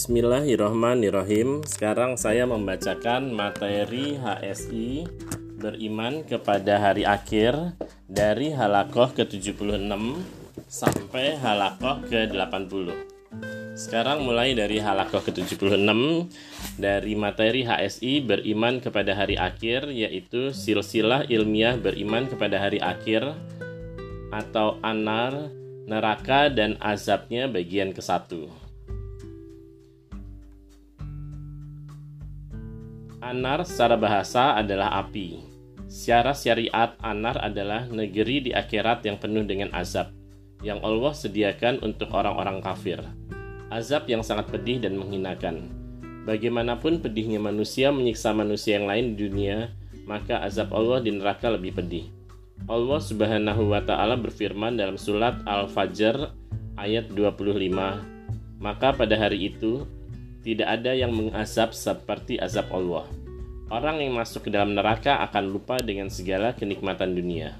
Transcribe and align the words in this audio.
Bismillahirrahmanirrahim. 0.00 1.60
Sekarang 1.68 2.16
saya 2.16 2.48
membacakan 2.48 3.36
materi 3.36 4.16
HSI 4.16 5.04
beriman 5.60 6.24
kepada 6.24 6.80
hari 6.80 7.04
akhir 7.04 7.76
dari 8.08 8.48
halakoh 8.48 9.12
ke-76 9.12 9.92
sampai 10.72 11.36
halakoh 11.36 12.00
ke-80. 12.08 12.96
Sekarang 13.76 14.24
mulai 14.24 14.56
dari 14.56 14.80
halakoh 14.80 15.20
ke-76 15.20 15.68
dari 16.80 17.12
materi 17.12 17.68
HSI 17.68 18.24
beriman 18.24 18.80
kepada 18.80 19.12
hari 19.12 19.36
akhir 19.36 19.92
yaitu 19.92 20.56
silsilah 20.56 21.28
ilmiah 21.28 21.76
beriman 21.76 22.24
kepada 22.24 22.56
hari 22.56 22.80
akhir 22.80 23.36
atau 24.32 24.80
anar, 24.80 25.52
neraka 25.84 26.48
dan 26.48 26.80
azabnya 26.80 27.52
bagian 27.52 27.92
ke-1. 27.92 28.59
Anar 33.20 33.68
secara 33.68 34.00
bahasa 34.00 34.56
adalah 34.56 34.96
api. 34.96 35.44
Secara 35.92 36.32
syariat, 36.32 36.96
Anar 37.04 37.36
adalah 37.36 37.84
negeri 37.84 38.48
di 38.48 38.50
akhirat 38.56 39.04
yang 39.04 39.20
penuh 39.20 39.44
dengan 39.44 39.68
azab, 39.76 40.08
yang 40.64 40.80
Allah 40.80 41.12
sediakan 41.12 41.84
untuk 41.84 42.08
orang-orang 42.16 42.64
kafir. 42.64 42.96
Azab 43.68 44.08
yang 44.08 44.24
sangat 44.24 44.48
pedih 44.48 44.80
dan 44.80 44.96
menghinakan. 44.96 45.68
Bagaimanapun 46.24 47.04
pedihnya 47.04 47.36
manusia 47.36 47.92
menyiksa 47.92 48.32
manusia 48.32 48.80
yang 48.80 48.88
lain 48.88 49.12
di 49.12 49.28
dunia, 49.28 49.68
maka 50.08 50.40
azab 50.40 50.72
Allah 50.72 51.04
di 51.04 51.12
neraka 51.12 51.52
lebih 51.52 51.76
pedih. 51.76 52.08
Allah 52.72 53.00
Subhanahu 53.04 53.68
wa 53.68 53.84
taala 53.84 54.16
berfirman 54.16 54.80
dalam 54.80 54.96
surat 54.96 55.44
Al-Fajr 55.44 56.32
ayat 56.80 57.12
25, 57.12 58.00
"Maka 58.56 58.96
pada 58.96 59.12
hari 59.20 59.52
itu 59.52 59.84
tidak 60.40 60.68
ada 60.80 60.96
yang 60.96 61.12
mengazab 61.12 61.76
seperti 61.76 62.40
azab 62.40 62.72
Allah. 62.72 63.04
Orang 63.70 64.02
yang 64.02 64.18
masuk 64.18 64.48
ke 64.48 64.50
dalam 64.50 64.74
neraka 64.74 65.22
akan 65.30 65.52
lupa 65.52 65.78
dengan 65.78 66.10
segala 66.10 66.56
kenikmatan 66.56 67.14
dunia. 67.14 67.54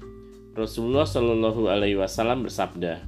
Rasulullah 0.51 1.07
Shallallahu 1.07 1.71
Alaihi 1.71 1.95
Wasallam 1.95 2.43
bersabda, 2.43 2.99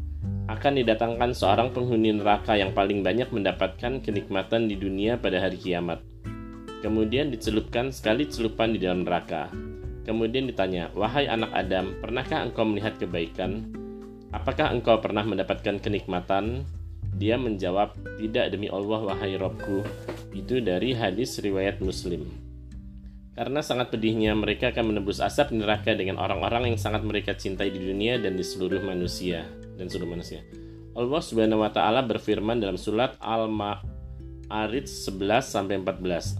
akan 0.47 0.73
didatangkan 0.79 1.31
seorang 1.35 1.75
penghuni 1.75 2.15
neraka 2.15 2.55
yang 2.55 2.71
paling 2.71 3.03
banyak 3.03 3.27
mendapatkan 3.31 3.99
kenikmatan 3.99 4.71
di 4.71 4.79
dunia 4.79 5.19
pada 5.19 5.39
hari 5.39 5.59
kiamat. 5.59 5.99
Kemudian 6.83 7.31
dicelupkan 7.31 7.95
sekali 7.95 8.27
celupan 8.27 8.75
di 8.75 8.79
dalam 8.83 9.07
neraka. 9.07 9.47
Kemudian 10.03 10.51
ditanya, 10.51 10.91
"Wahai 10.95 11.31
anak 11.31 11.51
Adam, 11.55 11.95
pernahkah 12.03 12.43
engkau 12.43 12.67
melihat 12.67 12.99
kebaikan? 12.99 13.71
Apakah 14.35 14.75
engkau 14.75 14.99
pernah 14.99 15.23
mendapatkan 15.23 15.79
kenikmatan?" 15.79 16.67
Dia 17.17 17.37
menjawab, 17.37 17.93
"Tidak 18.17 18.49
demi 18.49 18.69
Allah 18.73 19.13
wahai 19.13 19.37
Robku." 19.37 19.85
Itu 20.33 20.59
dari 20.65 20.97
hadis 20.97 21.37
riwayat 21.37 21.77
Muslim. 21.77 22.25
Karena 23.33 23.65
sangat 23.65 23.89
pedihnya 23.89 24.37
mereka 24.37 24.69
akan 24.69 24.93
menembus 24.93 25.17
asap 25.17 25.57
neraka 25.57 25.97
dengan 25.97 26.21
orang-orang 26.21 26.73
yang 26.73 26.77
sangat 26.77 27.01
mereka 27.01 27.33
cintai 27.33 27.73
di 27.73 27.81
dunia 27.81 28.21
dan 28.21 28.37
di 28.37 28.45
seluruh 28.45 28.81
manusia 28.85 29.49
dan 29.77 29.89
seluruh 29.89 30.13
manusia. 30.13 30.45
Allah 30.93 31.21
Subhanahu 31.21 31.65
wa 31.65 31.73
taala 31.73 32.05
berfirman 32.05 32.61
dalam 32.61 32.77
surat 32.77 33.17
Al-Ma'arij 33.17 34.85
11 34.85 35.49
sampai 35.49 35.81
14. 35.81 36.37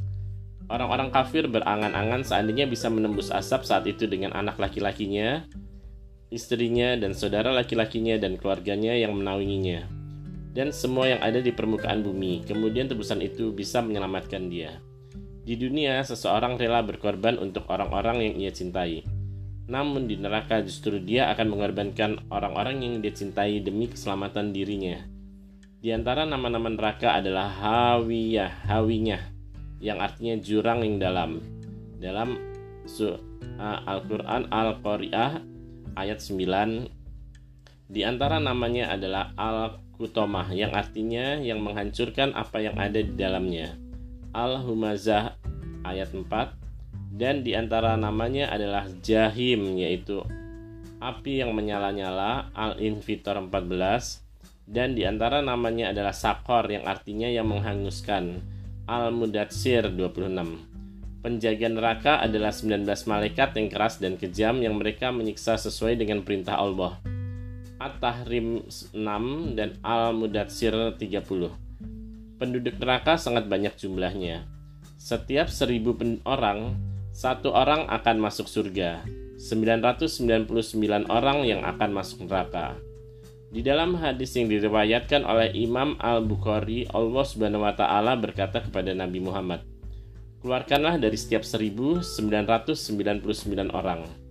Orang-orang 0.69 1.09
kafir 1.09 1.49
berangan-angan 1.49 2.21
seandainya 2.21 2.69
bisa 2.69 2.93
menembus 2.93 3.33
asap 3.33 3.65
saat 3.65 3.89
itu 3.89 4.05
dengan 4.05 4.37
anak 4.37 4.61
laki-lakinya, 4.61 5.49
istrinya 6.29 6.93
dan 6.93 7.17
saudara 7.17 7.49
laki-lakinya 7.49 8.21
dan 8.21 8.37
keluarganya 8.37 8.93
yang 8.93 9.17
menaunginya 9.17 10.02
dan 10.53 10.69
semua 10.69 11.09
yang 11.09 11.21
ada 11.25 11.41
di 11.41 11.49
permukaan 11.49 12.05
bumi. 12.05 12.45
Kemudian 12.45 12.85
tebusan 12.85 13.25
itu 13.25 13.49
bisa 13.49 13.81
menyelamatkan 13.81 14.47
dia. 14.53 14.77
Di 15.43 15.57
dunia, 15.57 15.99
seseorang 16.05 16.55
rela 16.55 16.85
berkorban 16.85 17.41
untuk 17.41 17.67
orang-orang 17.67 18.21
yang 18.21 18.33
ia 18.37 18.51
cintai. 18.53 19.03
Namun 19.67 20.07
di 20.07 20.15
neraka 20.15 20.61
justru 20.61 21.01
dia 21.01 21.33
akan 21.33 21.57
mengorbankan 21.57 22.29
orang-orang 22.31 22.85
yang 22.85 22.93
dia 23.01 23.11
cintai 23.11 23.59
demi 23.59 23.89
keselamatan 23.89 24.53
dirinya. 24.55 25.03
Di 25.83 25.91
antara 25.91 26.23
nama-nama 26.23 26.71
neraka 26.71 27.19
adalah 27.19 27.51
Hawiyah, 27.51 28.71
Hawinya, 28.71 29.19
yang 29.83 29.99
artinya 29.99 30.39
jurang 30.39 30.79
yang 30.85 30.95
dalam. 31.01 31.43
Dalam 31.99 32.39
Al-Quran 33.59 34.47
Al-Qari'ah 34.47 35.43
ayat 35.99 36.19
9 36.23 37.03
di 37.91 38.01
antara 38.07 38.39
namanya 38.39 38.95
adalah 38.95 39.35
Al 39.35 39.82
kutomah 39.95 40.49
yang 40.51 40.73
artinya 40.73 41.37
yang 41.39 41.61
menghancurkan 41.61 42.33
apa 42.33 42.59
yang 42.61 42.75
ada 42.77 42.99
di 42.99 43.13
dalamnya. 43.13 43.77
Al-Humazah 44.33 45.37
ayat 45.85 46.09
4 46.11 47.13
dan 47.13 47.45
di 47.45 47.53
antara 47.53 47.93
namanya 47.93 48.49
adalah 48.49 48.89
Jahim 49.05 49.77
yaitu 49.77 50.25
api 50.97 51.45
yang 51.45 51.53
menyala-nyala 51.53 52.49
Al-Infitor 52.57 53.37
14 53.37 54.69
dan 54.69 54.97
di 54.97 55.05
antara 55.05 55.43
namanya 55.45 55.93
adalah 55.93 56.15
Sakor 56.15 56.65
yang 56.71 56.89
artinya 56.89 57.29
yang 57.29 57.51
menghanguskan 57.51 58.41
Al-Mudatsir 58.89 59.93
26 59.93 60.73
Penjaga 61.23 61.71
neraka 61.71 62.13
adalah 62.19 62.51
19 62.51 62.83
malaikat 63.07 63.55
yang 63.55 63.71
keras 63.71 63.95
dan 63.95 64.19
kejam 64.19 64.59
yang 64.59 64.75
mereka 64.75 65.07
menyiksa 65.07 65.55
sesuai 65.55 65.95
dengan 65.95 66.19
perintah 66.19 66.59
Allah. 66.59 66.99
At-Tahrim 67.83 68.63
6 68.95 69.59
dan 69.59 69.75
Al-Mudatsir 69.83 70.95
30. 70.95 72.39
Penduduk 72.39 72.79
neraka 72.79 73.19
sangat 73.19 73.51
banyak 73.51 73.75
jumlahnya. 73.75 74.47
Setiap 74.95 75.51
seribu 75.51 75.91
orang, 76.23 76.79
satu 77.11 77.51
orang 77.51 77.91
akan 77.91 78.23
masuk 78.23 78.47
surga. 78.47 79.03
999 79.35 80.47
orang 81.11 81.43
yang 81.43 81.67
akan 81.67 81.91
masuk 81.91 82.23
neraka. 82.23 82.79
Di 83.51 83.59
dalam 83.59 83.99
hadis 83.99 84.31
yang 84.39 84.47
diriwayatkan 84.47 85.27
oleh 85.27 85.51
Imam 85.51 85.99
Al-Bukhari, 85.99 86.87
Allah 86.87 87.25
Subhanahu 87.27 87.67
wa 87.67 87.75
taala 87.75 88.15
berkata 88.15 88.63
kepada 88.63 88.95
Nabi 88.95 89.19
Muhammad, 89.19 89.59
"Keluarkanlah 90.39 90.95
dari 90.95 91.19
setiap 91.19 91.43
1999 91.43 93.75
orang." 93.75 94.22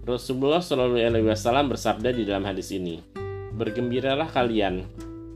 Rasulullah 0.00 0.64
Shallallahu 0.64 0.96
Alaihi 0.96 1.28
Wasallam 1.28 1.68
bersabda 1.68 2.16
di 2.16 2.24
dalam 2.24 2.48
hadis 2.48 2.72
ini, 2.72 3.04
bergembiralah 3.52 4.32
kalian, 4.32 4.88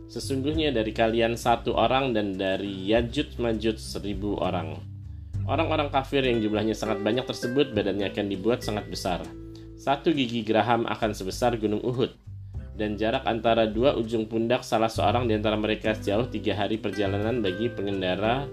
sesungguhnya 0.08 0.72
dari 0.72 0.88
kalian 0.96 1.36
satu 1.36 1.76
orang 1.76 2.16
dan 2.16 2.32
dari 2.32 2.72
Yajud 2.88 3.36
Majud 3.36 3.76
seribu 3.76 4.40
orang. 4.40 4.80
Orang-orang 5.44 5.92
kafir 5.92 6.24
yang 6.24 6.40
jumlahnya 6.40 6.72
sangat 6.72 7.04
banyak 7.04 7.28
tersebut 7.28 7.76
badannya 7.76 8.08
akan 8.08 8.26
dibuat 8.32 8.64
sangat 8.64 8.88
besar. 8.88 9.20
Satu 9.76 10.16
gigi 10.16 10.40
geraham 10.40 10.88
akan 10.88 11.12
sebesar 11.12 11.60
gunung 11.60 11.84
Uhud, 11.84 12.16
dan 12.80 12.96
jarak 12.96 13.28
antara 13.28 13.68
dua 13.68 13.92
ujung 14.00 14.24
pundak 14.24 14.64
salah 14.64 14.88
seorang 14.88 15.28
di 15.28 15.36
antara 15.36 15.60
mereka 15.60 15.92
sejauh 15.92 16.32
tiga 16.32 16.56
hari 16.56 16.80
perjalanan 16.80 17.44
bagi 17.44 17.68
pengendara 17.68 18.48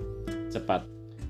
cepat. 0.52 0.84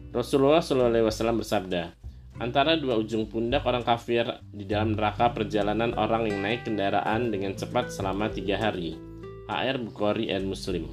Rasulullah 0.10 0.66
SAW 0.66 1.38
bersabda, 1.38 2.01
Antara 2.42 2.74
dua 2.74 2.98
ujung 2.98 3.30
pundak 3.30 3.70
orang 3.70 3.86
kafir 3.86 4.26
di 4.50 4.66
dalam 4.66 4.98
neraka 4.98 5.30
perjalanan 5.30 5.94
orang 5.94 6.26
yang 6.26 6.42
naik 6.42 6.66
kendaraan 6.66 7.30
dengan 7.30 7.54
cepat 7.54 7.94
selama 7.94 8.34
tiga 8.34 8.58
hari. 8.58 8.98
HR 9.46 9.78
Bukhari 9.78 10.34
dan 10.34 10.50
Muslim. 10.50 10.90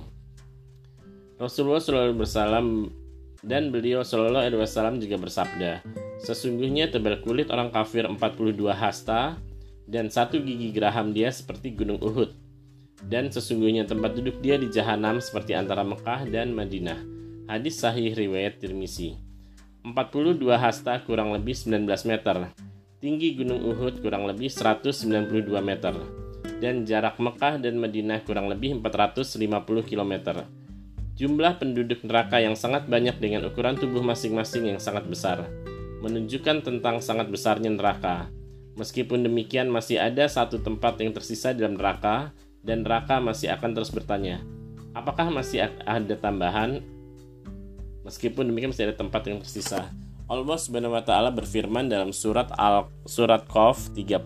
Rasulullah 1.40 1.80
SAW 1.80 2.92
dan 3.40 3.72
beliau 3.72 4.04
Shallallahu 4.04 4.44
Alaihi 4.44 4.60
Wasallam 4.60 5.00
juga 5.00 5.16
bersabda, 5.16 5.80
sesungguhnya 6.20 6.92
tebal 6.92 7.24
kulit 7.24 7.48
orang 7.48 7.72
kafir 7.72 8.04
42 8.04 8.52
hasta 8.68 9.40
dan 9.88 10.12
satu 10.12 10.44
gigi 10.44 10.68
geraham 10.68 11.16
dia 11.16 11.32
seperti 11.32 11.72
gunung 11.72 11.96
Uhud. 12.04 12.28
Dan 13.08 13.32
sesungguhnya 13.32 13.88
tempat 13.88 14.20
duduk 14.20 14.44
dia 14.44 14.60
di 14.60 14.68
jahanam 14.68 15.16
seperti 15.16 15.56
antara 15.56 15.80
Mekah 15.80 16.28
dan 16.28 16.52
Madinah. 16.52 17.00
Hadis 17.48 17.80
sahih 17.80 18.12
riwayat 18.12 18.60
Tirmizi. 18.60 19.27
42 19.88 20.44
hasta 20.60 21.00
kurang 21.00 21.32
lebih 21.32 21.56
19 21.56 21.88
meter. 22.04 22.52
Tinggi 23.00 23.32
Gunung 23.40 23.64
Uhud 23.72 24.04
kurang 24.04 24.28
lebih 24.28 24.52
192 24.52 25.48
meter. 25.64 25.96
Dan 26.60 26.84
jarak 26.84 27.16
Mekah 27.16 27.56
dan 27.56 27.80
Madinah 27.80 28.20
kurang 28.26 28.52
lebih 28.52 28.76
450 28.84 29.88
km. 29.88 30.44
Jumlah 31.16 31.56
penduduk 31.56 32.04
neraka 32.04 32.36
yang 32.36 32.52
sangat 32.52 32.84
banyak 32.84 33.16
dengan 33.16 33.48
ukuran 33.48 33.80
tubuh 33.80 34.04
masing-masing 34.04 34.76
yang 34.76 34.80
sangat 34.82 35.08
besar. 35.08 35.48
Menunjukkan 36.04 36.62
tentang 36.62 37.00
sangat 37.00 37.32
besarnya 37.32 37.72
neraka. 37.72 38.28
Meskipun 38.76 39.24
demikian 39.24 39.72
masih 39.72 39.98
ada 39.98 40.28
satu 40.28 40.60
tempat 40.60 41.00
yang 41.00 41.10
tersisa 41.10 41.50
dalam 41.50 41.74
neraka 41.74 42.30
dan 42.62 42.86
neraka 42.86 43.18
masih 43.18 43.50
akan 43.50 43.74
terus 43.74 43.90
bertanya, 43.90 44.38
apakah 44.94 45.26
masih 45.32 45.66
ada 45.82 46.14
tambahan 46.14 46.78
Meskipun 48.08 48.48
demikian 48.48 48.72
masih 48.72 48.88
ada 48.88 48.96
tempat 48.96 49.28
yang 49.28 49.44
tersisa. 49.44 49.92
Allah 50.24 50.56
Subhanahu 50.56 50.96
wa 50.96 51.04
taala 51.04 51.28
berfirman 51.28 51.92
dalam 51.92 52.16
surat 52.16 52.48
Al 52.56 52.88
surat 53.04 53.44
Qaf 53.44 53.92
30. 53.92 54.16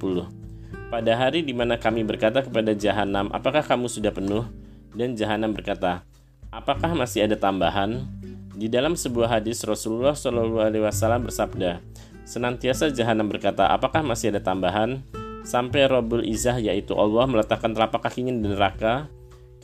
Pada 0.86 1.12
hari 1.18 1.42
di 1.42 1.50
mana 1.50 1.74
kami 1.74 2.06
berkata 2.06 2.46
kepada 2.46 2.70
jahanam, 2.78 3.26
"Apakah 3.34 3.66
kamu 3.66 3.90
sudah 3.90 4.14
penuh?" 4.14 4.46
Dan 4.92 5.16
jahanam 5.16 5.56
berkata, 5.56 6.04
Apakah 6.52 6.92
masih 6.92 7.24
ada 7.24 7.32
tambahan? 7.32 8.04
Di 8.52 8.68
dalam 8.68 8.92
sebuah 8.92 9.40
hadis 9.40 9.64
Rasulullah 9.64 10.12
Shallallahu 10.12 10.60
Alaihi 10.60 10.84
Wasallam 10.84 11.24
bersabda, 11.24 11.80
senantiasa 12.28 12.92
jahanam 12.92 13.32
berkata, 13.32 13.72
apakah 13.72 14.04
masih 14.04 14.36
ada 14.36 14.44
tambahan? 14.44 15.00
Sampai 15.48 15.88
Robul 15.88 16.28
Izzah 16.28 16.60
yaitu 16.60 16.92
Allah 16.92 17.24
meletakkan 17.24 17.72
telapak 17.72 18.04
kakinya 18.04 18.36
di 18.36 18.52
neraka. 18.52 19.08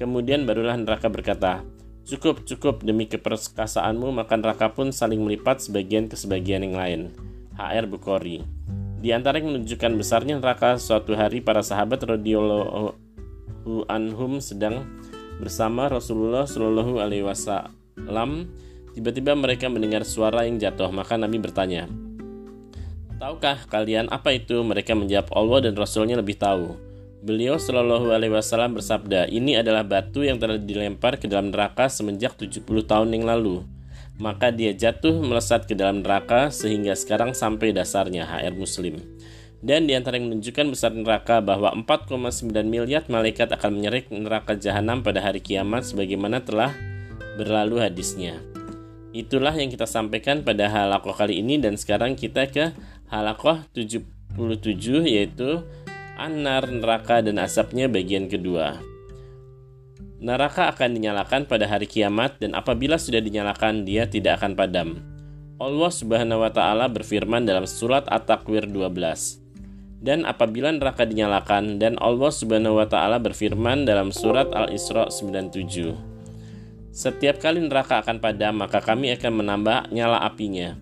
Kemudian 0.01 0.49
barulah 0.49 0.81
neraka 0.81 1.13
berkata, 1.13 1.61
cukup 2.09 2.49
cukup 2.49 2.81
demi 2.81 3.05
keperkasaanmu 3.05 4.09
maka 4.17 4.41
neraka 4.41 4.73
pun 4.73 4.89
saling 4.89 5.21
melipat 5.21 5.61
sebagian 5.61 6.09
ke 6.09 6.17
sebagian 6.17 6.65
yang 6.65 6.77
lain. 6.81 7.01
HR 7.61 7.85
Bukhari. 7.91 8.41
Di 8.99 9.13
antara 9.13 9.39
yang 9.39 9.53
menunjukkan 9.53 9.93
besarnya 9.95 10.41
neraka 10.41 10.81
suatu 10.81 11.13
hari 11.15 11.45
para 11.45 11.61
sahabat 11.61 12.03
radhiyallahu 12.03 12.97
anhum 13.87 14.41
sedang 14.41 14.89
bersama 15.39 15.87
Rasulullah 15.87 16.49
Shallallahu 16.49 16.99
alaihi 16.99 17.23
wasallam 17.23 18.51
tiba-tiba 18.97 19.37
mereka 19.39 19.71
mendengar 19.71 20.03
suara 20.03 20.49
yang 20.49 20.59
jatuh 20.59 20.91
maka 20.91 21.15
Nabi 21.15 21.39
bertanya 21.39 21.87
Tahukah 23.19 23.67
kalian 23.67 24.07
apa 24.15 24.31
itu? 24.31 24.63
Mereka 24.63 24.95
menjawab 24.95 25.35
Allah 25.35 25.59
dan 25.67 25.75
Rasulnya 25.75 26.15
lebih 26.15 26.39
tahu. 26.39 26.79
Beliau 27.19 27.59
Shallallahu 27.59 28.15
Alaihi 28.15 28.31
Wasallam 28.31 28.79
bersabda, 28.79 29.27
ini 29.27 29.59
adalah 29.59 29.83
batu 29.83 30.23
yang 30.23 30.39
telah 30.39 30.55
dilempar 30.55 31.19
ke 31.19 31.27
dalam 31.27 31.51
neraka 31.51 31.91
semenjak 31.91 32.39
70 32.39 32.63
tahun 32.87 33.11
yang 33.11 33.27
lalu. 33.27 33.67
Maka 34.23 34.55
dia 34.55 34.71
jatuh 34.71 35.19
melesat 35.19 35.67
ke 35.67 35.75
dalam 35.75 36.07
neraka 36.07 36.55
sehingga 36.55 36.95
sekarang 36.95 37.35
sampai 37.35 37.75
dasarnya 37.75 38.23
HR 38.23 38.55
Muslim. 38.55 39.03
Dan 39.59 39.91
di 39.91 39.99
antara 39.99 40.15
yang 40.15 40.31
menunjukkan 40.31 40.71
besar 40.71 40.95
neraka 40.95 41.43
bahwa 41.43 41.75
4,9 41.75 42.55
miliar 42.63 43.03
malaikat 43.11 43.51
akan 43.51 43.83
menyerik 43.83 44.07
neraka 44.15 44.55
jahanam 44.55 45.03
pada 45.03 45.19
hari 45.19 45.43
kiamat 45.43 45.91
sebagaimana 45.91 46.47
telah 46.47 46.71
berlalu 47.35 47.83
hadisnya. 47.83 48.39
Itulah 49.11 49.59
yang 49.59 49.75
kita 49.75 49.91
sampaikan 49.91 50.47
pada 50.47 50.71
halakoh 50.71 51.19
kali 51.19 51.43
ini 51.43 51.59
dan 51.59 51.75
sekarang 51.75 52.15
kita 52.15 52.47
ke 52.47 52.71
halakoh 53.11 53.59
77 53.75 54.39
yaitu 55.11 55.67
Anar, 56.19 56.67
neraka 56.67 57.23
dan 57.23 57.39
asapnya 57.39 57.87
bagian 57.87 58.27
kedua. 58.27 58.83
Neraka 60.19 60.67
akan 60.67 60.99
dinyalakan 60.99 61.47
pada 61.47 61.71
hari 61.71 61.87
kiamat 61.87 62.43
dan 62.43 62.59
apabila 62.59 62.99
sudah 62.99 63.23
dinyalakan 63.23 63.87
dia 63.87 64.03
tidak 64.11 64.43
akan 64.43 64.59
padam. 64.59 64.99
Allah 65.63 65.93
Subhanahu 65.95 66.43
wa 66.43 66.51
taala 66.51 66.91
berfirman 66.91 67.47
dalam 67.47 67.71
surat 67.71 68.03
At-Takwir 68.11 68.67
12. 68.67 70.03
Dan 70.03 70.27
apabila 70.27 70.75
neraka 70.75 71.07
dinyalakan 71.07 71.79
dan 71.79 71.95
Allah 72.03 72.35
Subhanahu 72.35 72.83
wa 72.83 72.91
taala 72.91 73.23
berfirman 73.23 73.87
dalam 73.87 74.11
surat 74.11 74.51
Al-Isra 74.51 75.15
97. 75.15 75.95
Setiap 76.91 77.39
kali 77.39 77.63
neraka 77.63 78.03
akan 78.03 78.19
padam, 78.19 78.59
maka 78.59 78.83
kami 78.83 79.15
akan 79.15 79.39
menambah 79.39 79.95
nyala 79.95 80.19
apinya. 80.27 80.75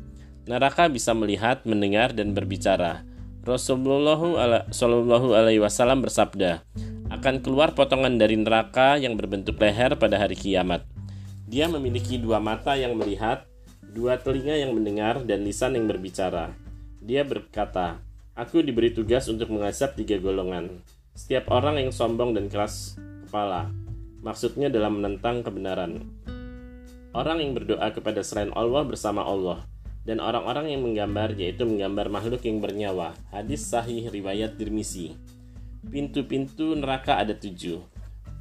Neraka 0.49 0.89
bisa 0.89 1.12
melihat, 1.12 1.61
mendengar, 1.69 2.17
dan 2.17 2.32
berbicara. 2.32 3.05
Rasulullah 3.46 4.19
Shallallahu 4.75 5.38
Alaihi 5.38 5.62
Wasallam 5.62 6.02
bersabda, 6.02 6.66
akan 7.14 7.46
keluar 7.46 7.78
potongan 7.78 8.19
dari 8.19 8.34
neraka 8.34 8.98
yang 8.98 9.14
berbentuk 9.14 9.54
leher 9.62 9.94
pada 9.94 10.19
hari 10.19 10.34
kiamat. 10.34 10.82
Dia 11.46 11.70
memiliki 11.70 12.19
dua 12.19 12.43
mata 12.43 12.75
yang 12.75 12.98
melihat, 12.98 13.46
dua 13.94 14.19
telinga 14.19 14.58
yang 14.58 14.75
mendengar, 14.75 15.22
dan 15.22 15.46
lisan 15.46 15.78
yang 15.78 15.87
berbicara. 15.87 16.58
Dia 16.98 17.22
berkata, 17.22 18.02
Aku 18.34 18.66
diberi 18.66 18.90
tugas 18.90 19.31
untuk 19.31 19.54
mengasap 19.54 19.94
tiga 19.94 20.19
golongan. 20.19 20.82
Setiap 21.14 21.46
orang 21.54 21.78
yang 21.78 21.94
sombong 21.94 22.34
dan 22.34 22.50
keras 22.50 22.98
kepala, 23.31 23.70
maksudnya 24.26 24.75
dalam 24.75 24.98
menentang 24.98 25.46
kebenaran. 25.46 26.02
Orang 27.14 27.38
yang 27.38 27.54
berdoa 27.54 27.94
kepada 27.94 28.26
selain 28.26 28.50
Allah 28.58 28.82
bersama 28.82 29.22
Allah 29.22 29.62
dan 30.06 30.23
orang-orang 30.23 30.70
yang 30.70 30.87
menggambar 30.87 31.35
yaitu 31.35 31.67
menggambar 31.67 32.06
makhluk 32.08 32.47
yang 32.47 32.62
bernyawa. 32.62 33.19
Hadis 33.35 33.67
sahih 33.67 34.06
riwayat 34.06 34.55
Tirmizi. 34.55 35.19
Pintu-pintu 35.87 36.79
neraka 36.79 37.19
ada 37.19 37.35
tujuh. 37.35 37.82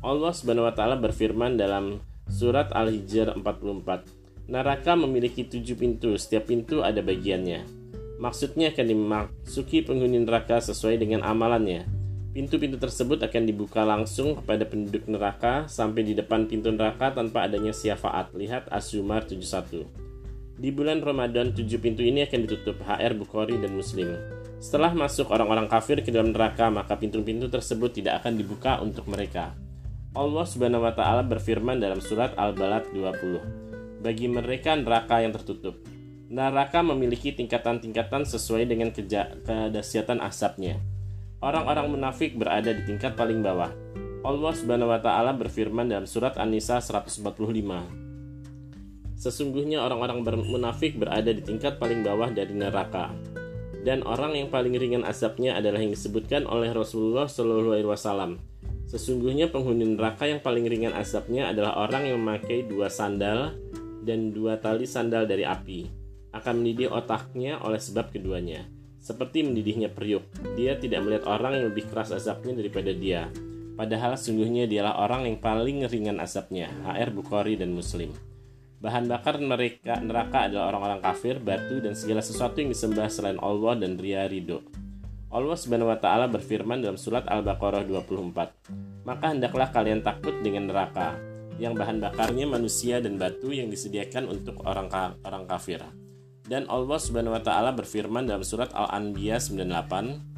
Allah 0.05 0.31
Subhanahu 0.31 0.69
wa 0.69 0.73
taala 0.77 0.95
berfirman 0.95 1.57
dalam 1.57 1.99
surat 2.29 2.69
Al-Hijr 2.69 3.33
44. 3.41 4.45
Neraka 4.45 4.93
memiliki 4.93 5.41
tujuh 5.49 5.73
pintu, 5.73 6.13
setiap 6.21 6.53
pintu 6.53 6.85
ada 6.85 7.01
bagiannya. 7.01 7.65
Maksudnya 8.21 8.69
akan 8.69 8.85
dimasuki 8.85 9.81
penghuni 9.81 10.21
neraka 10.21 10.61
sesuai 10.61 11.01
dengan 11.01 11.25
amalannya 11.25 12.05
Pintu-pintu 12.35 12.75
tersebut 12.75 13.23
akan 13.23 13.47
dibuka 13.47 13.87
langsung 13.87 14.35
kepada 14.35 14.67
penduduk 14.67 15.07
neraka 15.07 15.71
sampai 15.71 16.03
di 16.03 16.11
depan 16.11 16.51
pintu 16.51 16.67
neraka 16.67 17.15
tanpa 17.15 17.47
adanya 17.47 17.71
syafaat. 17.71 18.35
Lihat 18.35 18.67
Asumar 18.75 19.23
71. 19.23 20.04
Di 20.55 20.71
bulan 20.71 21.03
Ramadan, 21.03 21.51
tujuh 21.51 21.83
pintu 21.83 21.99
ini 21.99 22.23
akan 22.23 22.47
ditutup 22.47 22.79
HR 22.79 23.19
Bukhari 23.19 23.59
dan 23.59 23.75
Muslim. 23.75 24.15
Setelah 24.63 24.95
masuk 24.95 25.27
orang-orang 25.27 25.67
kafir 25.67 25.99
ke 25.99 26.15
dalam 26.15 26.31
neraka, 26.31 26.71
maka 26.71 26.95
pintu-pintu 26.95 27.51
tersebut 27.51 27.91
tidak 27.91 28.23
akan 28.23 28.39
dibuka 28.39 28.79
untuk 28.79 29.03
mereka. 29.11 29.51
Allah 30.15 30.47
Subhanahu 30.47 30.87
wa 30.87 30.95
taala 30.95 31.27
berfirman 31.27 31.75
dalam 31.75 31.99
surat 31.99 32.31
Al-Balad 32.39 32.87
20. 32.95 33.99
Bagi 33.99 34.31
mereka 34.31 34.79
neraka 34.79 35.19
yang 35.19 35.35
tertutup. 35.35 35.75
Neraka 36.31 36.79
memiliki 36.79 37.35
tingkatan-tingkatan 37.35 38.23
sesuai 38.23 38.63
dengan 38.63 38.95
kedahsyatan 38.95 40.23
asapnya. 40.23 40.79
Orang-orang 41.43 41.91
munafik 41.91 42.39
berada 42.39 42.71
di 42.71 42.87
tingkat 42.87 43.19
paling 43.19 43.43
bawah. 43.43 43.75
Allah 44.23 44.53
Subhanahu 44.55 44.87
wa 44.87 45.03
taala 45.03 45.35
berfirman 45.35 45.91
dalam 45.91 46.07
surat 46.07 46.39
An-Nisa 46.39 46.79
145. 46.79 48.14
Sesungguhnya 49.15 49.79
orang-orang 49.81 50.21
munafik 50.43 50.99
berada 50.99 51.31
di 51.31 51.39
tingkat 51.39 51.79
paling 51.79 52.03
bawah 52.03 52.31
dari 52.31 52.51
neraka. 52.51 53.15
Dan 53.85 54.01
orang 54.03 54.35
yang 54.35 54.49
paling 54.49 54.75
ringan 54.75 55.05
azabnya 55.05 55.55
adalah 55.55 55.79
yang 55.79 55.93
disebutkan 55.93 56.49
oleh 56.49 56.73
Rasulullah 56.73 57.29
Shallallahu 57.29 57.73
alaihi 57.73 57.89
wasallam. 57.89 58.41
Sesungguhnya 58.85 59.49
penghuni 59.49 59.97
neraka 59.97 60.29
yang 60.29 60.41
paling 60.41 60.65
ringan 60.65 60.93
azabnya 60.93 61.49
adalah 61.53 61.79
orang 61.79 62.09
yang 62.09 62.21
memakai 62.21 62.65
dua 62.65 62.89
sandal 62.89 63.53
dan 64.05 64.33
dua 64.33 64.57
tali 64.57 64.89
sandal 64.89 65.25
dari 65.25 65.45
api. 65.45 65.89
Akan 66.35 66.61
mendidih 66.61 66.91
otaknya 66.91 67.61
oleh 67.63 67.79
sebab 67.79 68.11
keduanya 68.11 68.67
seperti 69.05 69.45
mendidihnya 69.45 69.93
periuk. 69.93 70.25
Dia 70.57 70.81
tidak 70.81 71.05
melihat 71.05 71.29
orang 71.29 71.61
yang 71.61 71.69
lebih 71.69 71.85
keras 71.93 72.09
asapnya 72.09 72.57
daripada 72.57 72.89
dia. 72.89 73.29
Padahal 73.77 74.17
sungguhnya 74.17 74.65
dialah 74.65 74.97
orang 74.97 75.29
yang 75.29 75.37
paling 75.37 75.85
ringan 75.85 76.17
asapnya. 76.17 76.73
HR 76.81 77.13
Bukhari 77.13 77.53
dan 77.53 77.69
Muslim. 77.69 78.09
Bahan 78.83 79.07
bakar 79.07 79.39
mereka 79.39 79.97
neraka 80.03 80.51
adalah 80.51 80.75
orang-orang 80.75 81.01
kafir, 81.01 81.39
batu, 81.39 81.79
dan 81.79 81.95
segala 81.95 82.19
sesuatu 82.19 82.59
yang 82.59 82.69
disembah 82.75 83.07
selain 83.07 83.39
Allah 83.39 83.79
dan 83.79 83.95
ria 83.95 84.27
ridho. 84.27 84.61
Allah 85.31 85.57
Subhanahu 85.59 85.91
wa 85.91 85.99
taala 85.99 86.31
berfirman 86.31 86.79
dalam 86.79 86.95
surat 86.95 87.27
Al-Baqarah 87.27 87.83
24. 87.87 89.03
Maka 89.03 89.25
hendaklah 89.31 89.67
kalian 89.71 89.99
takut 89.99 90.35
dengan 90.39 90.71
neraka 90.71 91.15
yang 91.55 91.75
bahan 91.75 92.03
bakarnya 92.03 92.47
manusia 92.47 92.99
dan 92.99 93.15
batu 93.15 93.51
yang 93.51 93.71
disediakan 93.71 94.27
untuk 94.31 94.63
orang 94.67 94.91
orang 95.23 95.43
kafir. 95.47 95.83
Dan 96.45 96.69
Allah 96.69 96.99
Subhanahu 97.01 97.33
wa 97.33 97.41
taala 97.41 97.73
berfirman 97.73 98.29
dalam 98.29 98.45
surat 98.45 98.69
Al-Anbiya 98.75 99.41
98, 99.41 100.35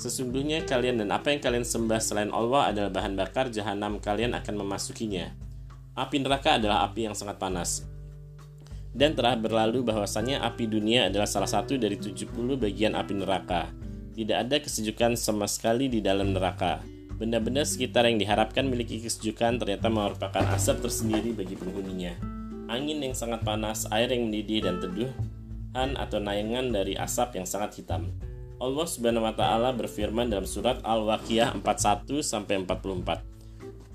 Sesungguhnya 0.00 0.64
kalian 0.64 1.04
dan 1.04 1.12
apa 1.12 1.28
yang 1.28 1.44
kalian 1.44 1.66
sembah 1.66 2.00
selain 2.00 2.32
Allah 2.32 2.72
adalah 2.72 2.88
bahan 2.88 3.20
bakar 3.20 3.52
jahanam 3.52 4.00
kalian 4.00 4.32
akan 4.32 4.64
memasukinya. 4.64 5.28
Api 6.00 6.16
neraka 6.24 6.56
adalah 6.56 6.88
api 6.88 7.12
yang 7.12 7.12
sangat 7.12 7.36
panas. 7.36 7.84
Dan 8.96 9.12
telah 9.12 9.36
berlalu 9.36 9.84
bahwasanya 9.84 10.40
api 10.40 10.64
dunia 10.64 11.12
adalah 11.12 11.28
salah 11.28 11.46
satu 11.46 11.76
dari 11.76 12.00
70 12.00 12.32
bagian 12.56 12.96
api 12.96 13.12
neraka. 13.20 13.68
Tidak 14.16 14.34
ada 14.34 14.56
kesejukan 14.56 15.20
sama 15.20 15.44
sekali 15.44 15.92
di 15.92 16.00
dalam 16.00 16.32
neraka. 16.32 16.80
Benda-benda 17.20 17.68
sekitar 17.68 18.08
yang 18.08 18.16
diharapkan 18.16 18.64
memiliki 18.64 18.96
kesejukan 19.04 19.60
ternyata 19.60 19.92
merupakan 19.92 20.42
asap 20.56 20.88
tersendiri 20.88 21.36
bagi 21.36 21.52
penghuninya 21.52 22.40
angin 22.70 23.02
yang 23.02 23.12
sangat 23.18 23.42
panas, 23.42 23.90
air 23.90 24.14
yang 24.14 24.30
mendidih 24.30 24.62
dan 24.62 24.78
teduhan 24.78 25.90
atau 25.98 26.22
nayangan 26.22 26.70
dari 26.70 26.94
asap 26.94 27.42
yang 27.42 27.46
sangat 27.50 27.82
hitam. 27.82 28.06
Allah 28.62 28.86
Subhanahu 28.86 29.26
wa 29.26 29.34
taala 29.34 29.74
berfirman 29.74 30.30
dalam 30.30 30.46
surat 30.46 30.78
Al-Waqiah 30.86 31.58
41 31.58 32.22
sampai 32.22 32.62
44. 32.62 33.29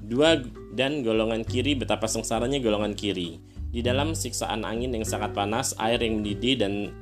Dua 0.06 0.38
dan 0.78 1.02
golongan 1.02 1.42
kiri 1.42 1.74
betapa 1.74 2.06
sengsaranya 2.06 2.62
golongan 2.62 2.94
kiri. 2.94 3.42
Di 3.74 3.82
dalam 3.82 4.14
siksaan 4.14 4.64
angin 4.64 4.94
yang 4.94 5.04
sangat 5.04 5.34
panas, 5.34 5.74
air 5.82 6.00
yang 6.00 6.22
mendidih 6.22 6.56
dan 6.62 6.94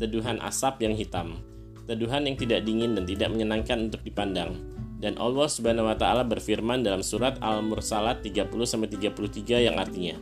teduhan 0.00 0.40
asap 0.40 0.88
yang 0.88 0.96
hitam. 0.96 1.38
Teduhan 1.86 2.26
yang 2.26 2.34
tidak 2.34 2.66
dingin 2.66 2.96
dan 2.96 3.04
tidak 3.04 3.28
menyenangkan 3.30 3.92
untuk 3.92 4.02
dipandang. 4.02 4.58
Dan 4.96 5.20
Allah 5.20 5.46
Subhanahu 5.46 5.86
wa 5.86 5.94
taala 5.94 6.24
berfirman 6.24 6.80
dalam 6.80 7.04
surat 7.04 7.36
Al-Mursalat 7.44 8.24
30 8.24 8.48
sampai 8.64 8.88
33 8.88 9.68
yang 9.68 9.76
artinya 9.76 10.16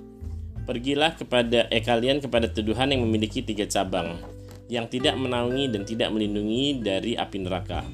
Pergilah 0.65 1.13
kepada 1.13 1.69
eh 1.69 1.85
kalian 1.85 2.25
kepada 2.25 2.49
tuduhan 2.49 2.89
yang 2.89 3.05
memiliki 3.05 3.45
tiga 3.45 3.69
cabang, 3.69 4.17
yang 4.73 4.89
tidak 4.89 5.13
menaungi 5.13 5.69
dan 5.69 5.85
tidak 5.85 6.09
melindungi 6.09 6.81
dari 6.81 7.21
api 7.21 7.37
neraka. 7.45 7.85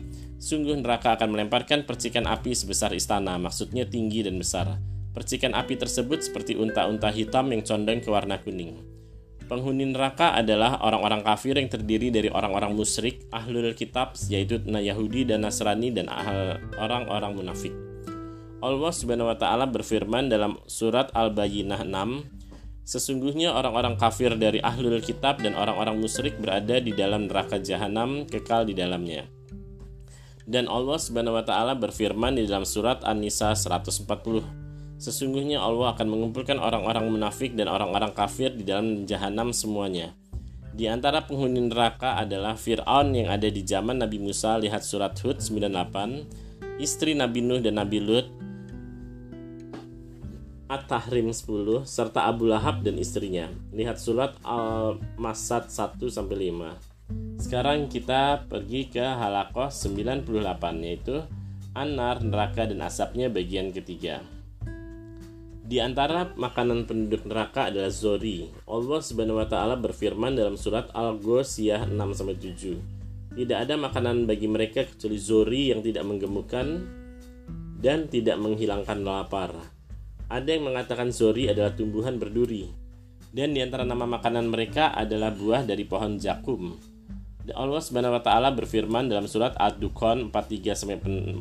Sungguh 0.41 0.73
neraka 0.81 1.21
akan 1.21 1.37
melemparkan 1.37 1.85
percikan 1.85 2.25
api 2.25 2.57
sebesar 2.57 2.97
istana, 2.97 3.37
maksudnya 3.37 3.85
tinggi 3.85 4.25
dan 4.25 4.41
besar. 4.41 4.81
Percikan 5.13 5.53
api 5.53 5.77
tersebut 5.77 6.25
seperti 6.25 6.57
unta-unta 6.57 7.13
hitam 7.13 7.53
yang 7.53 7.61
condong 7.61 8.01
ke 8.01 8.09
warna 8.09 8.41
kuning. 8.41 8.81
Penghuni 9.53 9.93
neraka 9.93 10.33
adalah 10.33 10.81
orang-orang 10.81 11.21
kafir 11.29 11.61
yang 11.61 11.69
terdiri 11.69 12.09
dari 12.09 12.33
orang-orang 12.33 12.73
musyrik, 12.73 13.29
ahlul 13.29 13.77
kitab, 13.77 14.17
yaitu 14.33 14.57
Yahudi 14.65 15.29
dan 15.29 15.45
Nasrani 15.45 15.93
dan 15.93 16.09
orang-orang 16.81 17.37
munafik. 17.37 17.77
Allah 18.65 18.93
Subhanahu 18.97 19.29
wa 19.29 19.37
taala 19.37 19.69
berfirman 19.69 20.33
dalam 20.33 20.57
surat 20.65 21.13
Al-Bayyinah 21.13 21.85
6, 21.85 22.41
Sesungguhnya 22.91 23.53
orang-orang 23.53 24.01
kafir 24.01 24.35
dari 24.41 24.59
ahlul 24.65 25.05
kitab 25.05 25.45
dan 25.45 25.53
orang-orang 25.53 26.01
musyrik 26.01 26.41
berada 26.41 26.81
di 26.81 26.97
dalam 26.97 27.29
neraka 27.29 27.61
jahanam 27.61 28.25
kekal 28.25 28.65
di 28.65 28.73
dalamnya. 28.73 29.29
Dan 30.51 30.67
Allah 30.67 30.99
Subhanahu 30.99 31.39
wa 31.39 31.47
taala 31.47 31.79
berfirman 31.79 32.35
di 32.35 32.43
dalam 32.43 32.67
surat 32.67 33.07
An-Nisa 33.07 33.55
140. 33.55 34.03
Sesungguhnya 34.99 35.63
Allah 35.63 35.95
akan 35.95 36.11
mengumpulkan 36.11 36.59
orang-orang 36.59 37.07
munafik 37.07 37.55
dan 37.55 37.71
orang-orang 37.71 38.11
kafir 38.11 38.51
di 38.51 38.67
dalam 38.67 39.07
jahanam 39.07 39.55
semuanya. 39.55 40.11
Di 40.75 40.91
antara 40.91 41.23
penghuni 41.23 41.71
neraka 41.71 42.19
adalah 42.19 42.59
Fir'aun 42.59 43.15
yang 43.15 43.31
ada 43.31 43.47
di 43.47 43.63
zaman 43.63 44.03
Nabi 44.03 44.19
Musa, 44.19 44.59
lihat 44.59 44.83
surat 44.83 45.15
Hud 45.23 45.39
98, 45.39 46.83
istri 46.83 47.15
Nabi 47.15 47.47
Nuh 47.47 47.63
dan 47.63 47.79
Nabi 47.79 48.03
Lut, 48.03 48.27
At-Tahrim 50.67 51.31
10 51.31 51.87
serta 51.87 52.27
Abu 52.27 52.51
Lahab 52.51 52.83
dan 52.83 52.99
istrinya. 52.99 53.51
Lihat 53.71 54.03
surat 54.03 54.35
Al-Masad 54.43 55.71
1 55.71 55.99
sampai 56.11 56.51
5. 56.51 56.90
Sekarang 57.41 57.89
kita 57.89 58.45
pergi 58.45 58.93
ke 58.93 59.01
halakoh 59.01 59.73
98 59.73 60.29
yaitu 60.85 61.25
Anar, 61.73 62.21
neraka 62.21 62.69
dan 62.69 62.85
asapnya 62.85 63.33
bagian 63.33 63.73
ketiga. 63.73 64.21
Di 65.65 65.79
antara 65.79 66.35
makanan 66.35 66.85
penduduk 66.85 67.25
neraka 67.31 67.71
adalah 67.71 67.89
zori. 67.89 68.51
Allah 68.69 69.01
Subhanahu 69.01 69.41
wa 69.41 69.49
taala 69.49 69.79
berfirman 69.79 70.37
dalam 70.37 70.59
surat 70.59 70.91
Al-Ghasyiyah 70.93 71.89
6 71.89 72.19
sampai 72.19 72.37
7. 72.37 73.39
Tidak 73.39 73.59
ada 73.59 73.79
makanan 73.79 74.27
bagi 74.29 74.51
mereka 74.51 74.85
kecuali 74.85 75.17
zori 75.17 75.71
yang 75.73 75.81
tidak 75.81 76.05
menggemukkan 76.05 76.67
dan 77.79 78.11
tidak 78.11 78.37
menghilangkan 78.37 78.99
lapar 79.07 79.81
ada 80.31 80.47
yang 80.55 80.71
mengatakan 80.71 81.11
zori 81.11 81.51
adalah 81.51 81.75
tumbuhan 81.75 82.15
berduri. 82.15 82.71
Dan 83.35 83.51
di 83.51 83.63
antara 83.63 83.83
nama 83.83 84.07
makanan 84.07 84.47
mereka 84.47 84.95
adalah 84.95 85.35
buah 85.35 85.67
dari 85.67 85.83
pohon 85.83 86.19
jakum. 86.23 86.90
Allah 87.49 87.81
Subhanahu 87.81 88.21
wa 88.21 88.23
taala 88.23 88.53
berfirman 88.53 89.09
dalam 89.09 89.25
surat 89.25 89.57
Ad-Dukhan 89.57 90.29
43 90.29 91.41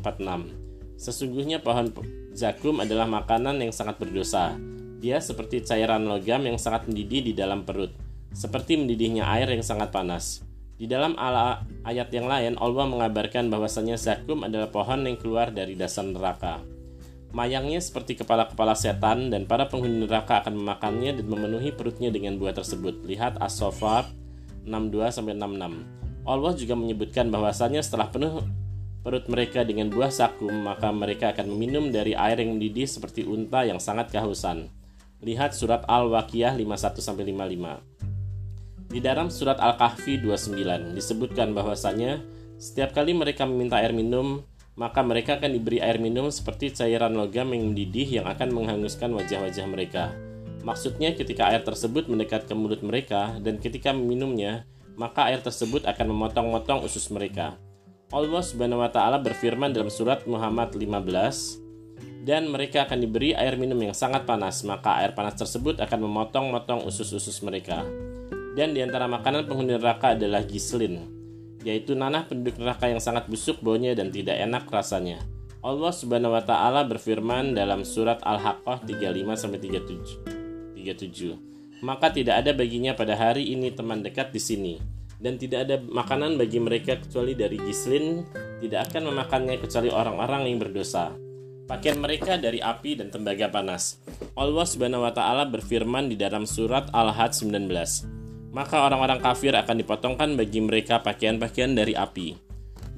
Sesungguhnya 0.96 1.60
pohon 1.60 1.92
jakum 2.32 2.80
adalah 2.80 3.04
makanan 3.04 3.60
yang 3.60 3.72
sangat 3.72 4.00
berdosa. 4.00 4.56
Dia 5.00 5.20
seperti 5.20 5.64
cairan 5.64 6.08
logam 6.08 6.44
yang 6.44 6.60
sangat 6.60 6.88
mendidih 6.88 7.32
di 7.32 7.32
dalam 7.32 7.64
perut, 7.64 7.92
seperti 8.32 8.76
mendidihnya 8.76 9.24
air 9.28 9.48
yang 9.48 9.64
sangat 9.64 9.88
panas. 9.92 10.44
Di 10.80 10.88
dalam 10.88 11.12
ala 11.20 11.64
ayat 11.84 12.08
yang 12.12 12.24
lain, 12.24 12.56
Allah 12.56 12.88
mengabarkan 12.88 13.52
bahwasanya 13.52 14.00
zakum 14.00 14.44
adalah 14.44 14.72
pohon 14.72 15.04
yang 15.04 15.20
keluar 15.20 15.52
dari 15.52 15.76
dasar 15.76 16.08
neraka. 16.08 16.64
Mayangnya 17.30 17.78
seperti 17.78 18.18
kepala-kepala 18.18 18.74
setan 18.74 19.30
dan 19.30 19.46
para 19.46 19.70
penghuni 19.70 20.02
neraka 20.04 20.40
akan 20.42 20.56
memakannya 20.56 21.20
dan 21.20 21.26
memenuhi 21.28 21.70
perutnya 21.76 22.08
dengan 22.10 22.36
buah 22.40 22.56
tersebut. 22.56 23.06
Lihat 23.06 23.38
As-Sofat 23.38 24.19
62 24.64 25.24
66. 25.24 26.00
Allah 26.28 26.52
juga 26.54 26.74
menyebutkan 26.76 27.32
bahwasanya 27.32 27.80
setelah 27.80 28.12
penuh 28.12 28.44
perut 29.00 29.24
mereka 29.32 29.64
dengan 29.64 29.88
buah 29.88 30.12
sakum, 30.12 30.52
maka 30.52 30.92
mereka 30.92 31.32
akan 31.32 31.48
meminum 31.56 31.88
dari 31.88 32.12
air 32.12 32.40
yang 32.44 32.60
mendidih 32.60 32.84
seperti 32.84 33.24
unta 33.24 33.64
yang 33.64 33.80
sangat 33.80 34.12
kehausan. 34.12 34.68
Lihat 35.24 35.56
surat 35.56 35.84
Al-Waqiah 35.88 36.56
51 36.56 37.00
55. 37.24 37.90
Di 38.90 38.98
dalam 38.98 39.30
surat 39.30 39.56
Al-Kahfi 39.62 40.18
29 40.20 40.98
disebutkan 40.98 41.54
bahwasanya 41.54 42.20
setiap 42.60 42.92
kali 42.92 43.16
mereka 43.16 43.46
meminta 43.48 43.80
air 43.80 43.94
minum, 43.96 44.44
maka 44.76 45.00
mereka 45.00 45.40
akan 45.40 45.56
diberi 45.56 45.80
air 45.80 45.96
minum 46.00 46.28
seperti 46.28 46.72
cairan 46.72 47.16
logam 47.16 47.52
yang 47.56 47.72
mendidih 47.72 48.20
yang 48.20 48.26
akan 48.28 48.52
menghanguskan 48.52 49.12
wajah-wajah 49.16 49.66
mereka. 49.68 50.12
Maksudnya 50.60 51.16
ketika 51.16 51.48
air 51.48 51.64
tersebut 51.64 52.06
mendekat 52.06 52.44
ke 52.44 52.52
mulut 52.52 52.84
mereka 52.84 53.36
dan 53.40 53.56
ketika 53.56 53.96
meminumnya, 53.96 54.68
maka 55.00 55.32
air 55.32 55.40
tersebut 55.40 55.88
akan 55.88 56.12
memotong-motong 56.12 56.84
usus 56.84 57.08
mereka. 57.08 57.56
Allah 58.10 58.42
Subhanahu 58.42 58.82
wa 58.82 58.90
taala 58.92 59.22
berfirman 59.22 59.72
dalam 59.72 59.88
surat 59.88 60.26
Muhammad 60.26 60.74
15, 60.74 61.70
dan 62.20 62.52
mereka 62.52 62.84
akan 62.84 63.00
diberi 63.00 63.32
air 63.32 63.56
minum 63.56 63.80
yang 63.80 63.96
sangat 63.96 64.28
panas, 64.28 64.60
maka 64.66 65.00
air 65.00 65.16
panas 65.16 65.40
tersebut 65.40 65.80
akan 65.80 66.04
memotong-motong 66.04 66.84
usus-usus 66.84 67.40
mereka. 67.40 67.80
Dan 68.52 68.76
di 68.76 68.84
antara 68.84 69.08
makanan 69.08 69.48
penghuni 69.48 69.78
neraka 69.78 70.12
adalah 70.12 70.44
gislin, 70.44 71.06
yaitu 71.64 71.96
nanah 71.96 72.28
penduduk 72.28 72.60
neraka 72.60 72.90
yang 72.92 73.00
sangat 73.00 73.24
busuk 73.30 73.62
baunya 73.64 73.96
dan 73.96 74.12
tidak 74.12 74.36
enak 74.36 74.68
rasanya. 74.68 75.22
Allah 75.64 75.92
Subhanahu 75.92 76.36
wa 76.36 76.44
taala 76.44 76.84
berfirman 76.84 77.56
dalam 77.56 77.88
surat 77.88 78.20
Al-Haqqah 78.20 78.84
35 78.84 79.38
sampai 79.38 79.60
37. 79.60 80.39
37. 80.80 81.84
Maka 81.84 82.12
tidak 82.12 82.44
ada 82.44 82.52
baginya 82.56 82.92
pada 82.96 83.16
hari 83.16 83.52
ini 83.52 83.72
teman 83.72 84.00
dekat 84.00 84.32
di 84.32 84.40
sini 84.40 84.74
dan 85.20 85.36
tidak 85.36 85.68
ada 85.68 85.76
makanan 85.84 86.40
bagi 86.40 86.56
mereka 86.56 86.96
kecuali 86.96 87.36
dari 87.36 87.60
gislin, 87.60 88.24
tidak 88.64 88.88
akan 88.88 89.12
memakannya 89.12 89.60
kecuali 89.60 89.92
orang-orang 89.92 90.48
yang 90.48 90.58
berdosa. 90.60 91.12
Pakaian 91.68 92.00
mereka 92.00 92.40
dari 92.40 92.58
api 92.58 92.98
dan 92.98 93.12
tembaga 93.12 93.46
panas. 93.52 94.00
Allah 94.34 94.66
Subhanahu 94.66 95.06
wa 95.06 95.12
taala 95.12 95.46
berfirman 95.46 96.10
di 96.10 96.16
dalam 96.16 96.48
surat 96.48 96.90
Al-Hajj 96.90 97.46
19 97.46 98.20
maka 98.50 98.82
orang-orang 98.82 99.22
kafir 99.22 99.54
akan 99.54 99.78
dipotongkan 99.78 100.34
bagi 100.34 100.58
mereka 100.58 100.98
pakaian-pakaian 101.00 101.70
dari 101.74 101.94
api. 101.94 102.34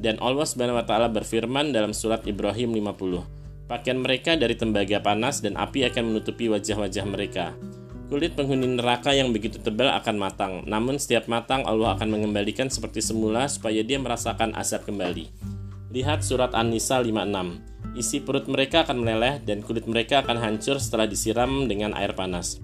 Dan 0.01 0.19
Allah 0.19 0.49
Subhanahu 0.49 0.81
wa 0.81 0.87
taala 0.89 1.13
berfirman 1.13 1.71
dalam 1.71 1.93
surat 1.93 2.25
Ibrahim 2.25 2.75
50, 2.75 3.42
pakaian 3.67 3.99
mereka 3.99 4.39
dari 4.39 4.55
tembaga 4.55 5.03
panas 5.03 5.43
dan 5.43 5.59
api 5.59 5.87
akan 5.91 6.15
menutupi 6.15 6.47
wajah-wajah 6.49 7.05
mereka. 7.07 7.55
Kulit 8.13 8.37
penghuni 8.37 8.69
neraka 8.69 9.17
yang 9.17 9.33
begitu 9.33 9.57
tebal 9.57 9.89
akan 9.89 10.17
matang, 10.21 10.53
namun 10.69 11.01
setiap 11.01 11.27
matang 11.33 11.65
Allah 11.65 11.97
akan 11.97 12.13
mengembalikan 12.13 12.69
seperti 12.69 13.01
semula 13.01 13.49
supaya 13.49 13.81
dia 13.81 13.97
merasakan 13.97 14.53
asap 14.53 14.93
kembali. 14.93 15.33
Lihat 15.93 16.21
surat 16.21 16.53
An-Nisa 16.53 17.01
56. 17.01 17.97
Isi 17.97 18.21
perut 18.21 18.49
mereka 18.49 18.85
akan 18.85 19.01
meleleh 19.01 19.41
dan 19.45 19.61
kulit 19.65 19.85
mereka 19.85 20.21
akan 20.25 20.41
hancur 20.41 20.81
setelah 20.81 21.09
disiram 21.09 21.69
dengan 21.69 21.93
air 21.93 22.17
panas 22.17 22.61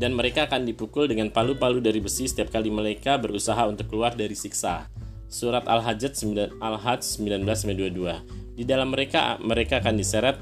dan 0.00 0.16
mereka 0.16 0.48
akan 0.48 0.64
dipukul 0.64 1.04
dengan 1.04 1.28
palu-palu 1.28 1.84
dari 1.84 2.00
besi 2.00 2.24
setiap 2.24 2.48
kali 2.48 2.72
mereka 2.72 3.20
berusaha 3.20 3.60
untuk 3.68 3.92
keluar 3.92 4.16
dari 4.16 4.32
siksa. 4.32 4.88
Surat 5.28 5.68
Al-Hajj 5.68 6.16
Al-Hajj 6.56 7.02
19:22. 7.20 8.49
Di 8.60 8.68
dalam 8.68 8.92
mereka 8.92 9.40
mereka 9.40 9.80
akan 9.80 9.96
diseret 9.96 10.36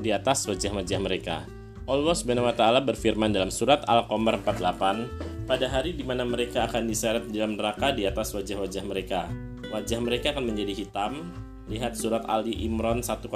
di 0.00 0.08
atas 0.08 0.48
wajah-wajah 0.48 0.96
mereka. 0.96 1.44
Allah 1.84 2.16
Subhanahu 2.16 2.48
wa 2.48 2.56
taala 2.56 2.80
berfirman 2.80 3.28
dalam 3.28 3.52
surat 3.52 3.84
Al-Qamar 3.84 4.40
48, 4.40 5.44
pada 5.44 5.66
hari 5.68 5.92
di 5.92 6.08
mana 6.08 6.24
mereka 6.24 6.64
akan 6.64 6.88
diseret 6.88 7.28
di 7.28 7.36
dalam 7.36 7.60
neraka 7.60 7.92
di 7.92 8.08
atas 8.08 8.32
wajah-wajah 8.32 8.80
mereka. 8.80 9.28
Wajah 9.68 10.00
mereka 10.00 10.32
akan 10.32 10.48
menjadi 10.48 10.72
hitam. 10.72 11.28
Lihat 11.68 12.00
surat 12.00 12.24
Ali 12.32 12.64
Imran 12.64 13.04
106 13.04 13.28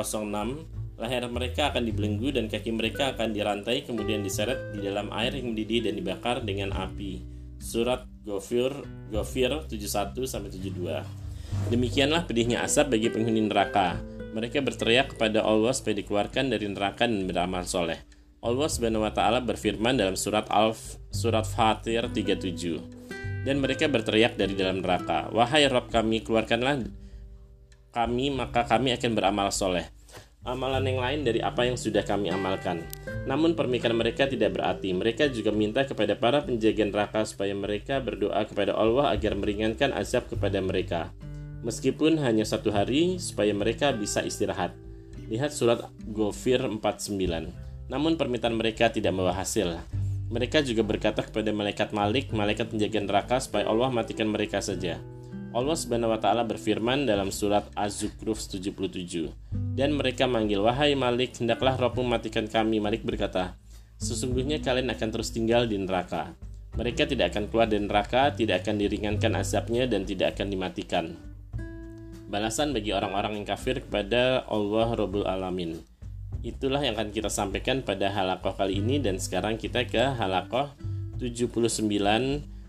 Leher 0.96 1.28
mereka 1.28 1.68
akan 1.68 1.84
dibelenggu 1.84 2.32
dan 2.32 2.48
kaki 2.48 2.72
mereka 2.72 3.12
akan 3.12 3.36
dirantai 3.36 3.84
kemudian 3.84 4.24
diseret 4.24 4.72
di 4.72 4.88
dalam 4.88 5.12
air 5.12 5.36
yang 5.36 5.52
mendidih 5.52 5.84
dan 5.84 6.00
dibakar 6.00 6.40
dengan 6.40 6.72
api. 6.72 7.20
Surat 7.60 8.08
Gofir 8.24 8.72
Gofir 9.12 9.68
71 9.68 10.16
sampai 10.24 10.48
72. 10.48 11.21
Demikianlah 11.68 12.26
pedihnya 12.26 12.64
asap 12.66 12.98
bagi 12.98 13.12
penghuni 13.12 13.44
neraka. 13.46 14.00
Mereka 14.32 14.64
berteriak 14.64 15.14
kepada 15.14 15.44
Allah 15.44 15.70
supaya 15.76 15.94
dikeluarkan 16.00 16.50
dari 16.50 16.66
neraka 16.66 17.04
dan 17.04 17.28
beramal 17.28 17.68
soleh. 17.68 18.00
Allah 18.42 18.66
Subhanahu 18.66 19.06
wa 19.06 19.12
taala 19.14 19.38
berfirman 19.38 19.94
dalam 19.94 20.18
surat 20.18 20.50
Al 20.50 20.74
surat 21.12 21.46
Fatir 21.46 22.10
37. 22.10 23.46
Dan 23.46 23.62
mereka 23.62 23.86
berteriak 23.86 24.34
dari 24.34 24.58
dalam 24.58 24.82
neraka, 24.82 25.30
"Wahai 25.30 25.68
Rabb 25.70 25.92
kami, 25.92 26.26
keluarkanlah 26.26 26.82
kami, 27.94 28.34
maka 28.34 28.66
kami 28.66 28.96
akan 28.96 29.12
beramal 29.14 29.52
soleh." 29.54 29.86
amalan 30.42 30.82
yang 30.82 30.98
lain 30.98 31.20
dari 31.22 31.38
apa 31.38 31.62
yang 31.62 31.78
sudah 31.78 32.02
kami 32.02 32.26
amalkan. 32.34 32.82
Namun 33.30 33.54
permikiran 33.54 33.94
mereka 33.94 34.26
tidak 34.26 34.58
berarti. 34.58 34.90
Mereka 34.90 35.30
juga 35.30 35.54
minta 35.54 35.86
kepada 35.86 36.18
para 36.18 36.42
penjaga 36.42 36.82
neraka 36.82 37.22
supaya 37.22 37.54
mereka 37.54 38.02
berdoa 38.02 38.42
kepada 38.42 38.74
Allah 38.74 39.14
agar 39.14 39.38
meringankan 39.38 39.94
azab 39.94 40.26
kepada 40.26 40.58
mereka. 40.58 41.14
Meskipun 41.62 42.18
hanya 42.18 42.42
satu 42.42 42.74
hari 42.74 43.22
supaya 43.22 43.54
mereka 43.54 43.94
bisa 43.94 44.22
istirahat. 44.26 44.74
Lihat 45.30 45.54
surat 45.54 45.86
Gofir 46.10 46.58
49. 46.58 47.14
Namun 47.86 48.18
permintaan 48.18 48.58
mereka 48.58 48.90
tidak 48.90 49.14
membawa 49.14 49.38
hasil. 49.38 49.78
Mereka 50.32 50.64
juga 50.66 50.82
berkata 50.82 51.22
kepada 51.22 51.54
malaikat 51.54 51.94
Malik, 51.94 52.34
malaikat 52.34 52.72
penjaga 52.72 52.98
neraka 53.04 53.36
supaya 53.38 53.68
Allah 53.68 53.92
matikan 53.94 54.26
mereka 54.32 54.58
saja. 54.58 54.98
Allah 55.52 55.76
Subhanahu 55.76 56.16
wa 56.16 56.16
taala 56.16 56.48
berfirman 56.48 57.04
dalam 57.04 57.28
surat 57.28 57.68
Az-Zukhruf 57.76 58.40
77. 58.40 59.28
Dan 59.76 60.00
mereka 60.00 60.24
manggil, 60.24 60.64
Wahai 60.64 60.96
Malik, 60.96 61.36
hendaklah 61.36 61.76
rohmu 61.76 62.08
matikan 62.08 62.48
kami. 62.48 62.80
Malik 62.80 63.04
berkata, 63.04 63.60
Sesungguhnya 64.00 64.58
kalian 64.64 64.88
akan 64.88 65.08
terus 65.12 65.30
tinggal 65.30 65.68
di 65.68 65.76
neraka. 65.76 66.32
Mereka 66.72 67.04
tidak 67.04 67.36
akan 67.36 67.52
keluar 67.52 67.68
dari 67.68 67.84
neraka, 67.84 68.32
tidak 68.32 68.64
akan 68.64 68.80
diringankan 68.80 69.32
azabnya, 69.36 69.84
dan 69.84 70.08
tidak 70.08 70.32
akan 70.32 70.48
dimatikan. 70.48 71.31
Balasan 72.32 72.72
bagi 72.72 72.96
orang-orang 72.96 73.36
yang 73.36 73.44
kafir 73.44 73.84
kepada 73.84 74.48
Allah 74.48 74.88
Rabbul 74.96 75.28
Alamin. 75.28 75.84
Itulah 76.40 76.80
yang 76.80 76.96
akan 76.96 77.12
kita 77.12 77.28
sampaikan 77.28 77.84
pada 77.84 78.08
halakoh 78.08 78.56
kali 78.56 78.80
ini 78.80 78.96
dan 78.96 79.20
sekarang 79.20 79.60
kita 79.60 79.84
ke 79.84 80.00
halakoh 80.16 80.72
79 81.20 81.92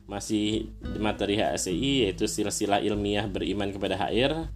masih 0.03 0.67
materi 0.99 1.39
HSI 1.39 2.03
yaitu 2.03 2.27
silsilah 2.27 2.83
ilmiah 2.83 3.23
beriman 3.31 3.71
kepada 3.71 3.95
HR 3.95 4.51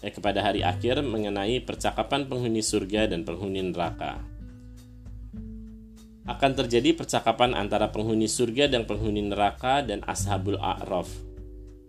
eh, 0.00 0.08
kepada 0.08 0.40
hari 0.40 0.64
akhir 0.64 1.04
mengenai 1.04 1.60
percakapan 1.60 2.24
penghuni 2.24 2.64
surga 2.64 3.12
dan 3.12 3.28
penghuni 3.28 3.60
neraka. 3.60 4.24
Akan 6.24 6.56
terjadi 6.56 6.96
percakapan 6.96 7.52
antara 7.52 7.92
penghuni 7.92 8.24
surga 8.24 8.72
dan 8.72 8.88
penghuni 8.88 9.20
neraka 9.20 9.84
dan 9.84 10.00
ashabul 10.08 10.56
a'raf. 10.56 11.12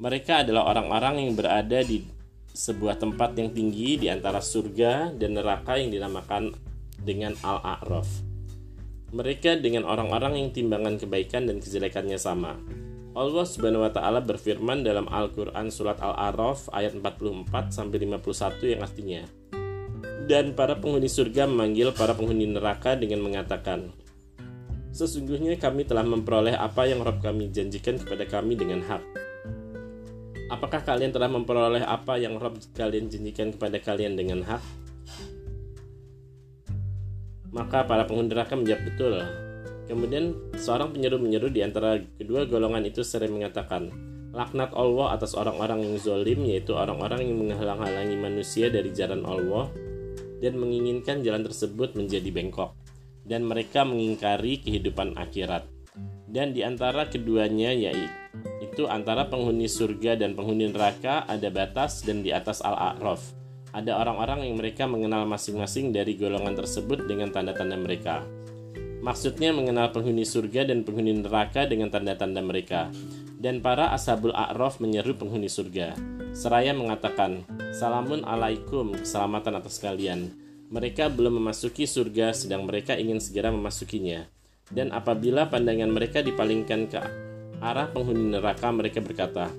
Mereka 0.04 0.44
adalah 0.44 0.68
orang-orang 0.68 1.24
yang 1.24 1.34
berada 1.34 1.80
di 1.80 2.17
sebuah 2.58 2.98
tempat 2.98 3.38
yang 3.38 3.54
tinggi 3.54 4.02
di 4.02 4.10
antara 4.10 4.42
surga 4.42 5.14
dan 5.14 5.38
neraka 5.38 5.78
yang 5.78 5.94
dinamakan 5.94 6.58
dengan 6.98 7.38
al-a'raf. 7.46 8.10
Mereka 9.14 9.62
dengan 9.62 9.86
orang-orang 9.86 10.42
yang 10.42 10.50
timbangan 10.50 10.98
kebaikan 10.98 11.46
dan 11.46 11.62
kejelekannya 11.64 12.18
sama 12.20 12.60
Allah 13.18 13.50
Subhanahu 13.50 13.82
wa 13.82 13.90
taala 13.90 14.20
berfirman 14.22 14.86
dalam 14.86 15.10
Al-Qur'an 15.10 15.74
surat 15.74 15.98
Al-A'raf 15.98 16.70
ayat 16.70 16.94
44 16.94 17.50
sampai 17.74 17.98
51 18.04 18.74
yang 18.78 18.82
artinya 18.86 19.22
Dan 20.30 20.54
para 20.54 20.78
penghuni 20.78 21.10
surga 21.10 21.50
memanggil 21.50 21.98
para 21.98 22.14
penghuni 22.14 22.46
neraka 22.46 22.94
dengan 22.94 23.26
mengatakan 23.26 23.90
Sesungguhnya 24.94 25.58
kami 25.58 25.90
telah 25.90 26.06
memperoleh 26.06 26.54
apa 26.54 26.86
yang 26.86 27.02
Rabb 27.02 27.26
kami 27.26 27.50
janjikan 27.50 27.98
kepada 27.98 28.30
kami 28.30 28.54
dengan 28.54 28.86
hak 28.86 29.27
Apakah 30.48 30.80
kalian 30.80 31.12
telah 31.12 31.28
memperoleh 31.28 31.84
apa 31.84 32.16
yang 32.16 32.40
Rabb 32.40 32.64
kalian 32.72 33.12
janjikan 33.12 33.52
kepada 33.52 33.84
kalian 33.84 34.16
dengan 34.16 34.48
hak? 34.48 34.64
Maka 37.52 37.84
para 37.84 38.08
penghuni 38.08 38.32
neraka 38.32 38.56
menjawab 38.56 38.84
betul 38.88 39.14
Kemudian 39.88 40.36
seorang 40.60 40.92
penyeru-menyeru 40.92 41.48
di 41.48 41.64
antara 41.64 41.96
kedua 42.20 42.44
golongan 42.44 42.84
itu 42.84 43.08
sering 43.08 43.40
mengatakan, 43.40 43.88
laknat 44.36 44.76
Allah 44.76 45.16
atas 45.16 45.32
orang-orang 45.32 45.80
yang 45.80 45.96
zolim, 45.96 46.44
yaitu 46.44 46.76
orang-orang 46.76 47.24
yang 47.24 47.40
menghalang-halangi 47.40 48.20
manusia 48.20 48.68
dari 48.68 48.92
jalan 48.92 49.24
Allah 49.24 49.72
dan 50.44 50.60
menginginkan 50.60 51.24
jalan 51.24 51.40
tersebut 51.48 51.96
menjadi 51.96 52.28
bengkok, 52.36 52.76
dan 53.24 53.48
mereka 53.48 53.88
mengingkari 53.88 54.60
kehidupan 54.60 55.16
akhirat. 55.16 55.64
Dan 56.28 56.52
di 56.52 56.68
antara 56.68 57.08
keduanya 57.08 57.72
yaitu 57.72 58.27
antara 58.88 59.26
penghuni 59.26 59.66
surga 59.66 60.18
dan 60.18 60.34
penghuni 60.34 60.70
neraka 60.72 61.26
ada 61.26 61.50
batas 61.50 62.02
dan 62.06 62.22
di 62.24 62.30
atas 62.30 62.64
al-a'raf. 62.64 63.22
Ada 63.76 63.94
orang-orang 63.94 64.48
yang 64.48 64.58
mereka 64.58 64.90
mengenal 64.90 65.28
masing-masing 65.30 65.94
dari 65.94 66.18
golongan 66.18 66.56
tersebut 66.58 67.06
dengan 67.06 67.30
tanda-tanda 67.30 67.78
mereka. 67.78 68.22
Maksudnya 69.04 69.54
mengenal 69.54 69.94
penghuni 69.94 70.26
surga 70.26 70.66
dan 70.66 70.82
penghuni 70.82 71.14
neraka 71.14 71.70
dengan 71.70 71.94
tanda-tanda 71.94 72.42
mereka. 72.42 72.90
Dan 73.38 73.62
para 73.62 73.94
ashabul 73.94 74.34
a'raf 74.34 74.82
menyeru 74.82 75.14
penghuni 75.14 75.46
surga. 75.46 75.94
Seraya 76.34 76.74
mengatakan, 76.74 77.46
Salamun 77.70 78.26
alaikum, 78.26 78.98
keselamatan 78.98 79.62
atas 79.62 79.78
kalian. 79.78 80.34
Mereka 80.74 81.14
belum 81.14 81.38
memasuki 81.38 81.86
surga 81.86 82.34
sedang 82.34 82.66
mereka 82.66 82.98
ingin 82.98 83.22
segera 83.22 83.54
memasukinya. 83.54 84.26
Dan 84.68 84.90
apabila 84.90 85.48
pandangan 85.48 85.88
mereka 85.88 86.20
dipalingkan 86.20 86.92
ke 86.92 87.00
arah 87.64 87.90
penghuni 87.90 88.34
neraka, 88.34 88.70
mereka 88.70 89.00
berkata, 89.02 89.50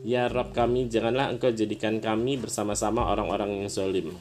Ya 0.00 0.32
Rob 0.32 0.56
kami, 0.56 0.88
janganlah 0.88 1.28
engkau 1.28 1.52
jadikan 1.52 2.00
kami 2.00 2.40
bersama-sama 2.40 3.04
orang-orang 3.04 3.60
yang 3.64 3.68
zolim. 3.68 4.16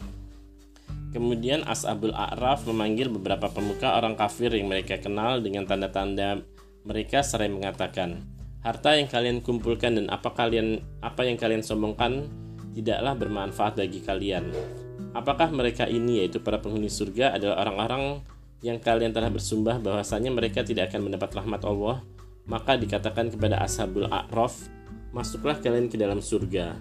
Kemudian 1.09 1.65
As'abul 1.65 2.13
A'raf 2.13 2.67
memanggil 2.69 3.09
beberapa 3.09 3.49
pemuka 3.49 3.97
orang 3.97 4.13
kafir 4.13 4.53
yang 4.53 4.69
mereka 4.69 5.01
kenal 5.01 5.41
dengan 5.41 5.65
tanda-tanda 5.65 6.43
mereka 6.85 7.25
sering 7.25 7.57
mengatakan, 7.57 8.21
harta 8.61 8.95
yang 8.95 9.07
kalian 9.07 9.39
kumpulkan 9.39 9.99
dan 9.99 10.05
apa 10.11 10.31
kalian 10.35 10.83
apa 10.99 11.27
yang 11.27 11.35
kalian 11.39 11.63
sombongkan 11.63 12.27
tidaklah 12.75 13.15
bermanfaat 13.15 13.79
bagi 13.79 13.99
kalian. 14.03 14.51
Apakah 15.15 15.49
mereka 15.49 15.89
ini 15.89 16.21
yaitu 16.21 16.39
para 16.39 16.61
penghuni 16.61 16.87
surga 16.87 17.35
adalah 17.35 17.65
orang-orang 17.65 18.21
yang 18.61 18.77
kalian 18.77 19.15
telah 19.15 19.31
bersumpah 19.31 19.79
bahwasanya 19.81 20.29
mereka 20.29 20.61
tidak 20.61 20.91
akan 20.93 21.09
mendapat 21.09 21.29
rahmat 21.33 21.61
Allah? 21.65 22.03
Maka 22.49 22.75
dikatakan 22.81 23.29
kepada 23.29 23.61
Ashabul 23.61 24.09
A'raf, 24.09 24.67
masuklah 25.13 25.61
kalian 25.61 25.87
ke 25.87 26.01
dalam 26.01 26.17
surga. 26.17 26.75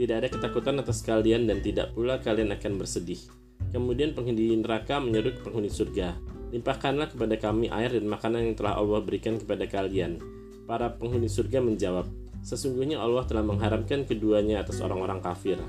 Tidak 0.00 0.16
ada 0.16 0.32
ketakutan 0.32 0.80
atas 0.80 1.04
kalian 1.04 1.44
dan 1.44 1.60
tidak 1.60 1.92
pula 1.92 2.16
kalian 2.24 2.56
akan 2.56 2.80
bersedih. 2.80 3.20
Kemudian 3.68 4.16
penghuni 4.16 4.56
neraka 4.56 4.96
menyeru 4.96 5.36
ke 5.36 5.40
penghuni 5.44 5.68
surga, 5.68 6.16
Limpahkanlah 6.50 7.14
kepada 7.14 7.38
kami 7.38 7.70
air 7.70 7.94
dan 7.94 8.10
makanan 8.10 8.42
yang 8.50 8.56
telah 8.58 8.74
Allah 8.74 8.98
berikan 9.04 9.38
kepada 9.38 9.70
kalian. 9.70 10.18
Para 10.66 10.90
penghuni 10.98 11.30
surga 11.30 11.62
menjawab, 11.62 12.10
Sesungguhnya 12.40 12.96
Allah 12.96 13.28
telah 13.28 13.44
mengharamkan 13.44 14.08
keduanya 14.08 14.64
atas 14.64 14.80
orang-orang 14.80 15.20
kafir, 15.20 15.60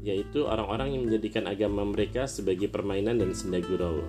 yaitu 0.00 0.48
orang-orang 0.48 0.96
yang 0.96 1.02
menjadikan 1.04 1.44
agama 1.44 1.84
mereka 1.84 2.24
sebagai 2.24 2.72
permainan 2.72 3.20
dan 3.20 3.36
senda 3.36 3.60
gurau. 3.60 4.00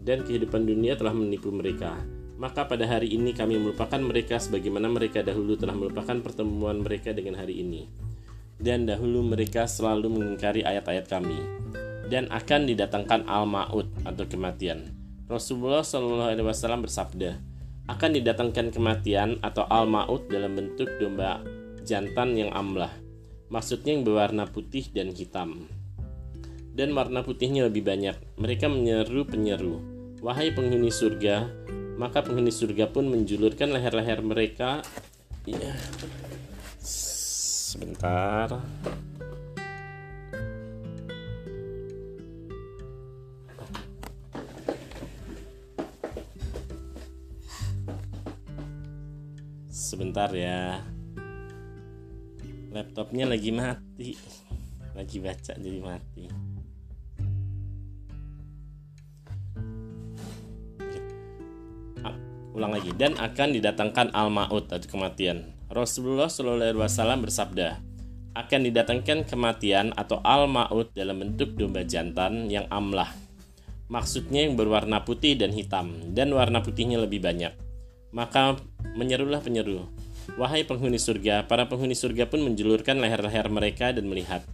Dan 0.00 0.24
kehidupan 0.24 0.64
dunia 0.64 0.96
telah 0.96 1.12
menipu 1.12 1.52
mereka. 1.52 2.00
Maka 2.38 2.70
pada 2.70 2.86
hari 2.86 3.18
ini 3.18 3.34
kami 3.34 3.58
melupakan 3.58 3.98
mereka 3.98 4.38
sebagaimana 4.38 4.86
mereka 4.86 5.26
dahulu 5.26 5.58
telah 5.58 5.74
melupakan 5.74 6.22
pertemuan 6.22 6.78
mereka 6.78 7.10
dengan 7.10 7.34
hari 7.34 7.66
ini. 7.66 7.90
Dan 8.58 8.86
dahulu 8.86 9.26
mereka 9.26 9.66
selalu 9.66 10.06
mengingkari 10.06 10.62
ayat-ayat 10.62 11.10
kami 11.10 11.38
dan 12.08 12.30
akan 12.30 12.70
didatangkan 12.70 13.26
al-maut 13.26 13.90
atau 14.06 14.24
kematian. 14.24 14.88
Rasulullah 15.28 15.84
Shallallahu 15.84 16.30
Alaihi 16.32 16.46
Wasallam 16.46 16.82
bersabda, 16.86 17.36
akan 17.90 18.10
didatangkan 18.16 18.72
kematian 18.72 19.42
atau 19.44 19.68
al-maut 19.68 20.24
dalam 20.32 20.56
bentuk 20.56 20.88
domba 20.96 21.44
jantan 21.84 22.36
yang 22.36 22.54
amlah. 22.56 22.92
Maksudnya 23.48 23.96
yang 23.96 24.04
berwarna 24.04 24.44
putih 24.44 24.88
dan 24.92 25.12
hitam. 25.12 25.68
Dan 26.72 26.92
warna 26.92 27.24
putihnya 27.24 27.66
lebih 27.66 27.80
banyak. 27.80 28.14
Mereka 28.36 28.68
menyeru 28.68 29.24
penyeru, 29.24 29.80
wahai 30.20 30.52
penghuni 30.52 30.92
surga, 30.92 31.48
maka 31.98 32.22
penghuni 32.22 32.54
surga 32.54 32.88
pun 32.88 33.10
menjulurkan 33.10 33.74
leher-leher 33.74 34.22
mereka. 34.22 34.80
Ya. 35.44 35.74
Sebentar. 36.78 38.62
sebentar 49.88 50.28
ya 50.36 50.84
laptopnya 52.76 53.24
lagi 53.24 53.48
mati 53.48 54.12
lagi 54.92 55.16
baca 55.16 55.56
jadi 55.56 55.80
mati 55.80 56.28
ulang 62.58 62.74
lagi 62.74 62.90
dan 62.98 63.14
akan 63.14 63.54
didatangkan 63.54 64.10
al 64.10 64.28
maut 64.34 64.66
atau 64.66 64.88
kematian 64.90 65.54
Rasulullah 65.70 66.26
Shallallahu 66.26 66.74
Alaihi 66.74 66.82
Wasallam 66.82 67.22
bersabda 67.22 67.78
akan 68.34 68.60
didatangkan 68.66 69.30
kematian 69.30 69.94
atau 69.94 70.18
al 70.26 70.50
maut 70.50 70.90
dalam 70.92 71.22
bentuk 71.22 71.54
domba 71.54 71.86
jantan 71.86 72.50
yang 72.50 72.66
amlah 72.74 73.14
maksudnya 73.86 74.44
yang 74.44 74.58
berwarna 74.58 75.06
putih 75.06 75.38
dan 75.38 75.54
hitam 75.54 76.12
dan 76.12 76.34
warna 76.34 76.58
putihnya 76.60 76.98
lebih 76.98 77.22
banyak 77.22 77.54
maka 78.08 78.56
menyerulah 78.96 79.44
penyeru, 79.44 79.84
Wahai 80.36 80.60
penghuni 80.64 81.00
surga, 81.00 81.48
para 81.48 81.64
penghuni 81.72 81.96
surga 81.96 82.28
pun 82.28 82.44
menjulurkan 82.44 83.00
leher-leher 83.00 83.48
mereka 83.48 83.96
dan 83.96 84.04
melihat. 84.12 84.44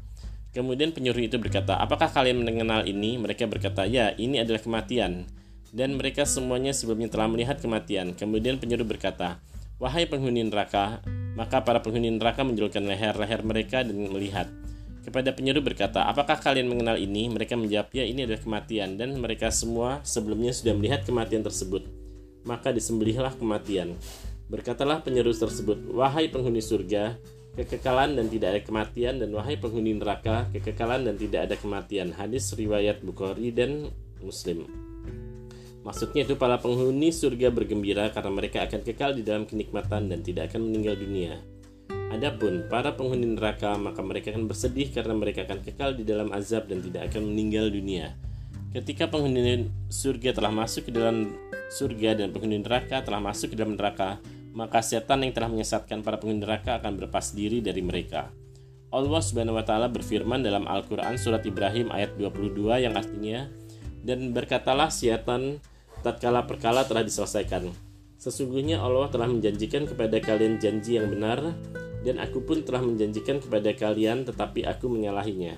Kemudian 0.54 0.94
penyeru 0.94 1.18
itu 1.18 1.34
berkata, 1.34 1.74
apakah 1.82 2.14
kalian 2.14 2.46
mengenal 2.46 2.86
ini? 2.86 3.18
Mereka 3.18 3.50
berkata, 3.50 3.82
ya, 3.82 4.14
ini 4.14 4.38
adalah 4.38 4.62
kematian. 4.62 5.26
Dan 5.74 5.98
mereka 5.98 6.22
semuanya 6.22 6.70
sebelumnya 6.70 7.10
telah 7.10 7.26
melihat 7.26 7.58
kematian. 7.58 8.14
Kemudian 8.14 8.62
penyeru 8.62 8.86
berkata, 8.86 9.42
wahai 9.82 10.06
penghuni 10.06 10.46
neraka, 10.46 11.02
maka 11.34 11.66
para 11.66 11.82
penghuni 11.82 12.14
neraka 12.14 12.46
menjulurkan 12.46 12.86
leher-leher 12.86 13.42
mereka 13.42 13.82
dan 13.82 13.98
melihat. 14.06 14.46
Kepada 15.02 15.34
penyeru 15.34 15.66
berkata, 15.66 16.06
apakah 16.06 16.38
kalian 16.38 16.70
mengenal 16.70 16.94
ini? 16.94 17.26
Mereka 17.26 17.58
menjawab, 17.58 17.90
ya 17.90 18.06
ini 18.06 18.22
adalah 18.22 18.38
kematian. 18.38 18.94
Dan 18.94 19.18
mereka 19.18 19.50
semua 19.50 19.98
sebelumnya 20.06 20.54
sudah 20.54 20.78
melihat 20.78 21.02
kematian 21.02 21.42
tersebut 21.42 22.04
maka 22.44 22.70
disembelihlah 22.70 23.32
kematian. 23.34 23.96
Berkatalah 24.52 25.00
penyeru 25.00 25.32
tersebut, 25.32 25.80
"Wahai 25.96 26.28
penghuni 26.28 26.60
surga, 26.60 27.16
kekekalan 27.56 28.20
dan 28.20 28.28
tidak 28.28 28.48
ada 28.54 28.60
kematian 28.60 29.14
dan 29.18 29.30
wahai 29.32 29.56
penghuni 29.56 29.96
neraka 29.96 30.50
kekekalan 30.52 31.06
dan 31.06 31.14
tidak 31.16 31.46
ada 31.48 31.56
kematian 31.56 32.10
hadis 32.10 32.50
riwayat 32.50 32.98
Bukhari 33.06 33.54
dan 33.54 33.94
Muslim 34.18 34.83
Maksudnya 35.84 36.24
itu 36.24 36.40
para 36.40 36.56
penghuni 36.56 37.12
surga 37.12 37.52
bergembira 37.52 38.08
karena 38.08 38.32
mereka 38.32 38.64
akan 38.64 38.80
kekal 38.80 39.12
di 39.12 39.20
dalam 39.20 39.44
kenikmatan 39.44 40.08
dan 40.08 40.24
tidak 40.24 40.48
akan 40.48 40.72
meninggal 40.72 40.96
dunia. 40.96 41.44
Adapun 42.08 42.64
para 42.72 42.96
penghuni 42.96 43.36
neraka 43.36 43.76
maka 43.76 44.00
mereka 44.00 44.32
akan 44.32 44.48
bersedih 44.48 44.88
karena 44.96 45.12
mereka 45.12 45.44
akan 45.44 45.60
kekal 45.60 45.92
di 45.92 46.08
dalam 46.08 46.32
azab 46.32 46.72
dan 46.72 46.80
tidak 46.80 47.12
akan 47.12 47.28
meninggal 47.28 47.68
dunia. 47.68 48.16
Ketika 48.72 49.12
penghuni 49.12 49.68
surga 49.92 50.32
telah 50.32 50.50
masuk 50.50 50.88
ke 50.88 50.92
dalam 50.96 51.36
surga 51.68 52.16
dan 52.16 52.32
penghuni 52.32 52.64
neraka 52.64 53.04
telah 53.04 53.20
masuk 53.20 53.52
ke 53.52 53.56
dalam 53.60 53.76
neraka, 53.76 54.18
maka 54.56 54.80
setan 54.80 55.20
yang 55.20 55.36
telah 55.36 55.52
menyesatkan 55.52 56.00
para 56.00 56.16
penghuni 56.16 56.40
neraka 56.40 56.80
akan 56.80 56.96
berpas 56.96 57.36
diri 57.36 57.60
dari 57.60 57.84
mereka. 57.84 58.32
Allah 58.88 59.20
Subhanahu 59.20 59.58
wa 59.58 59.66
taala 59.66 59.90
berfirman 59.90 60.40
dalam 60.40 60.64
Al-Qur'an 60.64 61.18
surat 61.20 61.44
Ibrahim 61.44 61.90
ayat 61.92 62.14
22 62.16 62.56
yang 62.78 62.94
artinya 62.94 63.50
dan 64.06 64.30
berkatalah 64.30 64.86
setan 64.88 65.58
tatkala 66.04 66.44
perkala 66.44 66.84
telah 66.84 67.00
diselesaikan. 67.00 67.72
Sesungguhnya 68.20 68.84
Allah 68.84 69.08
telah 69.08 69.26
menjanjikan 69.26 69.88
kepada 69.88 70.20
kalian 70.20 70.60
janji 70.60 71.00
yang 71.00 71.08
benar, 71.08 71.40
dan 72.04 72.20
aku 72.20 72.44
pun 72.44 72.60
telah 72.60 72.84
menjanjikan 72.84 73.40
kepada 73.40 73.72
kalian, 73.72 74.28
tetapi 74.28 74.68
aku 74.68 74.92
menyalahinya. 74.92 75.56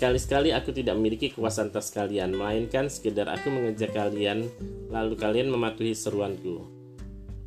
Sekali-sekali 0.00 0.54
aku 0.54 0.72
tidak 0.72 0.96
memiliki 0.96 1.28
kekuasaan 1.34 1.74
atas 1.74 1.92
kalian, 1.92 2.32
melainkan 2.32 2.88
sekedar 2.88 3.28
aku 3.28 3.50
mengejak 3.50 3.92
kalian, 3.92 4.48
lalu 4.88 5.18
kalian 5.18 5.52
mematuhi 5.52 5.92
seruanku. 5.92 6.64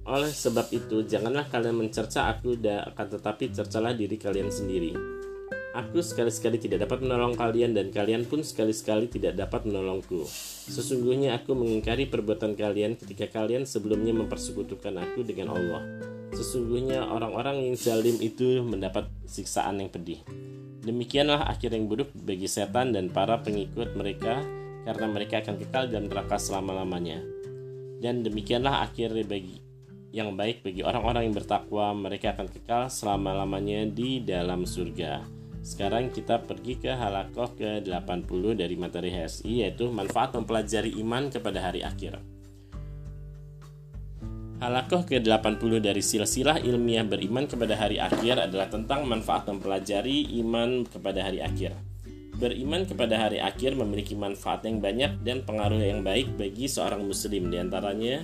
Oleh 0.04 0.30
sebab 0.30 0.68
itu, 0.76 1.08
janganlah 1.08 1.48
kalian 1.48 1.80
mencerca 1.80 2.28
aku, 2.30 2.60
akan 2.60 3.08
tetapi 3.08 3.56
cercalah 3.56 3.96
diri 3.96 4.20
kalian 4.20 4.52
sendiri. 4.52 5.23
Aku 5.74 6.06
sekali-sekali 6.06 6.62
tidak 6.62 6.86
dapat 6.86 7.02
menolong 7.02 7.34
kalian 7.34 7.74
dan 7.74 7.90
kalian 7.90 8.30
pun 8.30 8.46
sekali-sekali 8.46 9.10
tidak 9.10 9.34
dapat 9.34 9.66
menolongku. 9.66 10.22
Sesungguhnya 10.70 11.34
aku 11.34 11.58
mengingkari 11.58 12.06
perbuatan 12.06 12.54
kalian 12.54 12.94
ketika 12.94 13.42
kalian 13.42 13.66
sebelumnya 13.66 14.14
mempersekutukan 14.14 14.94
aku 15.02 15.26
dengan 15.26 15.58
Allah. 15.58 15.82
Sesungguhnya 16.30 17.10
orang-orang 17.10 17.66
yang 17.66 17.74
zalim 17.74 18.22
itu 18.22 18.62
mendapat 18.62 19.10
siksaan 19.26 19.82
yang 19.82 19.90
pedih. 19.90 20.22
Demikianlah 20.86 21.50
akhir 21.50 21.74
yang 21.74 21.90
buruk 21.90 22.14
bagi 22.22 22.46
setan 22.46 22.94
dan 22.94 23.10
para 23.10 23.42
pengikut 23.42 23.98
mereka 23.98 24.46
karena 24.86 25.10
mereka 25.10 25.42
akan 25.42 25.58
kekal 25.58 25.90
dalam 25.90 26.06
neraka 26.06 26.38
selama-lamanya. 26.38 27.18
Dan 27.98 28.22
demikianlah 28.22 28.86
akhir 28.86 29.18
bagi 29.26 29.58
yang 30.14 30.38
baik 30.38 30.62
bagi 30.62 30.86
orang-orang 30.86 31.26
yang 31.26 31.34
bertakwa, 31.34 31.98
mereka 31.98 32.38
akan 32.38 32.46
kekal 32.46 32.94
selama-lamanya 32.94 33.90
di 33.90 34.22
dalam 34.22 34.70
surga. 34.70 35.43
Sekarang 35.64 36.12
kita 36.12 36.44
pergi 36.44 36.76
ke 36.76 36.92
halakoh 36.92 37.56
ke-80 37.56 38.44
dari 38.60 38.76
materi 38.76 39.16
HSI 39.16 39.64
yaitu 39.64 39.88
manfaat 39.88 40.36
mempelajari 40.36 41.00
iman 41.00 41.32
kepada 41.32 41.64
hari 41.64 41.80
akhir. 41.80 42.20
Halakoh 44.60 45.08
ke-80 45.08 45.80
dari 45.80 46.04
silsilah 46.04 46.60
ilmiah 46.60 47.08
beriman 47.08 47.48
kepada 47.48 47.80
hari 47.80 47.96
akhir 47.96 48.44
adalah 48.44 48.68
tentang 48.68 49.08
manfaat 49.08 49.48
mempelajari 49.48 50.36
iman 50.44 50.84
kepada 50.84 51.24
hari 51.24 51.40
akhir. 51.40 51.80
Beriman 52.36 52.84
kepada 52.84 53.16
hari 53.16 53.40
akhir 53.40 53.80
memiliki 53.80 54.20
manfaat 54.20 54.68
yang 54.68 54.84
banyak 54.84 55.24
dan 55.24 55.48
pengaruh 55.48 55.80
yang 55.80 56.04
baik 56.04 56.36
bagi 56.36 56.68
seorang 56.68 57.08
muslim 57.08 57.48
di 57.48 57.56
antaranya 57.56 58.20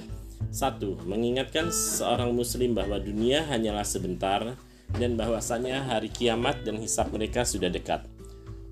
satu, 0.52 1.00
mengingatkan 1.08 1.72
seorang 1.72 2.36
muslim 2.36 2.76
bahwa 2.76 2.98
dunia 2.98 3.46
hanyalah 3.48 3.84
sebentar, 3.84 4.56
dan 4.98 5.14
bahwasanya 5.20 5.86
hari 5.86 6.10
kiamat 6.10 6.66
dan 6.66 6.82
hisab 6.82 7.14
mereka 7.14 7.46
sudah 7.46 7.70
dekat. 7.70 8.02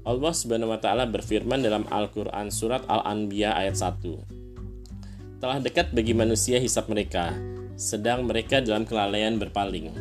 Allah 0.08 0.32
Subhanahu 0.32 0.72
wa 0.72 0.80
taala 0.80 1.04
berfirman 1.04 1.60
dalam 1.60 1.84
Al-Qur'an 1.92 2.48
surat 2.48 2.82
Al-Anbiya 2.88 3.54
ayat 3.54 3.76
1. 3.76 5.44
Telah 5.44 5.60
dekat 5.60 5.92
bagi 5.92 6.16
manusia 6.16 6.58
hisab 6.58 6.88
mereka, 6.88 7.36
sedang 7.76 8.26
mereka 8.26 8.64
dalam 8.64 8.88
kelalaian 8.88 9.36
berpaling. 9.36 9.92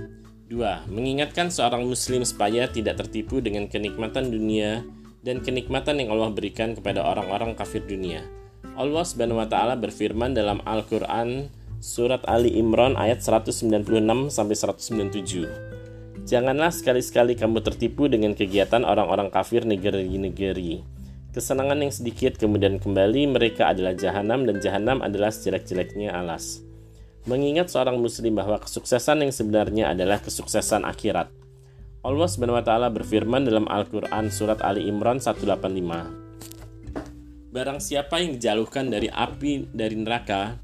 2. 0.46 0.88
Mengingatkan 0.94 1.50
seorang 1.50 1.82
muslim 1.82 2.22
supaya 2.22 2.70
tidak 2.70 3.02
tertipu 3.02 3.42
dengan 3.42 3.66
kenikmatan 3.66 4.30
dunia 4.30 4.86
dan 5.26 5.42
kenikmatan 5.42 5.98
yang 5.98 6.14
Allah 6.14 6.30
berikan 6.30 6.78
kepada 6.78 7.02
orang-orang 7.02 7.58
kafir 7.58 7.82
dunia. 7.82 8.22
Allah 8.78 9.02
Subhanahu 9.02 9.42
wa 9.42 9.48
taala 9.50 9.74
berfirman 9.74 10.38
dalam 10.38 10.62
Al-Qur'an 10.62 11.50
surat 11.82 12.22
Ali 12.30 12.54
Imran 12.54 12.94
ayat 12.94 13.26
196 13.26 13.66
sampai 14.30 14.54
197. 14.54 15.75
Janganlah 16.26 16.74
sekali-sekali 16.74 17.38
kamu 17.38 17.62
tertipu 17.62 18.10
dengan 18.10 18.34
kegiatan 18.34 18.82
orang-orang 18.82 19.30
kafir 19.30 19.62
negeri-negeri. 19.62 20.82
Kesenangan 21.30 21.78
yang 21.78 21.94
sedikit 21.94 22.34
kemudian 22.34 22.82
kembali 22.82 23.30
mereka 23.30 23.70
adalah 23.70 23.94
jahanam 23.94 24.42
dan 24.42 24.58
jahanam 24.58 25.06
adalah 25.06 25.30
sejelek-jeleknya 25.30 26.10
alas. 26.10 26.66
Mengingat 27.30 27.70
seorang 27.70 28.02
muslim 28.02 28.34
bahwa 28.34 28.58
kesuksesan 28.58 29.22
yang 29.22 29.30
sebenarnya 29.30 29.94
adalah 29.94 30.18
kesuksesan 30.18 30.82
akhirat. 30.82 31.30
Allah 32.02 32.30
taala 32.66 32.90
berfirman 32.90 33.46
dalam 33.46 33.70
Al-Qur'an 33.70 34.26
surat 34.26 34.58
Ali 34.66 34.90
Imran 34.90 35.22
185. 35.22 37.54
Barang 37.54 37.78
siapa 37.78 38.18
yang 38.18 38.34
dijauhkan 38.34 38.90
dari 38.90 39.06
api 39.14 39.70
dari 39.70 39.94
neraka 39.94 40.58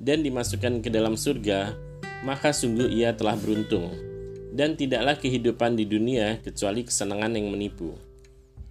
dan 0.00 0.24
dimasukkan 0.24 0.80
ke 0.80 0.88
dalam 0.88 1.12
surga, 1.12 1.76
maka 2.24 2.56
sungguh 2.56 2.88
ia 2.88 3.12
telah 3.12 3.36
beruntung 3.36 4.13
dan 4.54 4.78
tidaklah 4.78 5.18
kehidupan 5.18 5.74
di 5.74 5.82
dunia 5.82 6.38
kecuali 6.38 6.86
kesenangan 6.86 7.34
yang 7.34 7.50
menipu. 7.50 7.98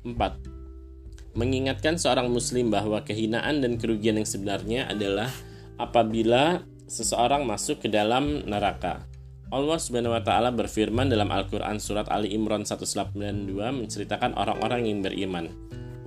4. 0.08 1.36
Mengingatkan 1.36 2.00
seorang 2.00 2.32
muslim 2.32 2.72
bahwa 2.72 3.04
kehinaan 3.04 3.60
dan 3.60 3.76
kerugian 3.76 4.15
yang 4.15 4.28
sebenarnya 4.28 4.88
adalah 4.88 5.28
apabila 5.76 6.63
seseorang 6.88 7.43
masuk 7.43 7.84
ke 7.84 7.91
dalam 7.91 8.48
neraka. 8.48 9.04
Allah 9.52 9.78
Subhanahu 9.78 10.15
wa 10.15 10.24
taala 10.24 10.50
berfirman 10.50 11.12
dalam 11.12 11.30
Al-Qur'an 11.30 11.78
surat 11.78 12.08
Ali 12.10 12.32
Imran 12.34 12.63
192 12.65 13.54
menceritakan 13.54 14.34
orang-orang 14.39 14.88
yang 14.88 15.04
beriman. 15.04 15.52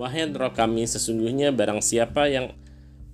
Wahai 0.00 0.28
roh 0.28 0.52
kami, 0.52 0.84
sesungguhnya 0.84 1.52
barang 1.52 1.80
siapa 1.80 2.28
yang 2.28 2.52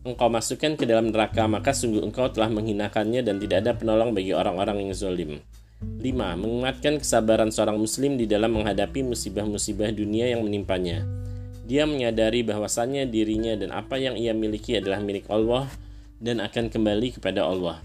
engkau 0.03 0.27
masukkan 0.27 0.75
ke 0.75 0.83
dalam 0.89 1.15
neraka, 1.15 1.47
maka 1.47 1.71
sungguh 1.71 2.03
engkau 2.03 2.27
telah 2.33 2.51
menghinakannya 2.51 3.23
dan 3.23 3.39
tidak 3.39 3.59
ada 3.67 3.73
penolong 3.79 4.11
bagi 4.17 4.35
orang-orang 4.35 4.89
yang 4.89 4.93
zolim. 4.97 5.39
5. 5.83 6.39
Menguatkan 6.39 7.03
kesabaran 7.03 7.51
seorang 7.51 7.79
muslim 7.79 8.15
di 8.15 8.27
dalam 8.27 8.55
menghadapi 8.55 9.03
musibah-musibah 9.03 9.91
dunia 9.91 10.31
yang 10.31 10.47
menimpanya. 10.47 11.03
Dia 11.67 11.87
menyadari 11.87 12.43
bahwasannya 12.43 13.07
dirinya 13.07 13.55
dan 13.55 13.71
apa 13.71 13.99
yang 13.99 14.19
ia 14.19 14.35
miliki 14.35 14.79
adalah 14.79 14.99
milik 14.99 15.31
Allah 15.31 15.71
dan 16.23 16.43
akan 16.43 16.71
kembali 16.71 17.19
kepada 17.19 17.47
Allah. 17.47 17.83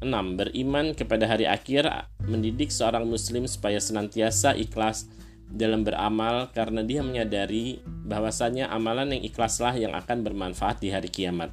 6. 0.00 0.12
Beriman 0.38 0.94
kepada 0.94 1.26
hari 1.26 1.44
akhir 1.48 1.88
mendidik 2.24 2.70
seorang 2.70 3.04
muslim 3.08 3.44
supaya 3.50 3.82
senantiasa 3.82 4.54
ikhlas 4.54 5.10
dalam 5.48 5.82
beramal 5.82 6.52
karena 6.52 6.84
dia 6.84 7.00
menyadari 7.00 7.80
bahwasanya 7.84 8.68
amalan 8.68 9.16
yang 9.16 9.22
ikhlaslah 9.26 9.74
yang 9.74 9.92
akan 9.96 10.24
bermanfaat 10.24 10.84
di 10.84 10.92
hari 10.92 11.08
kiamat. 11.08 11.50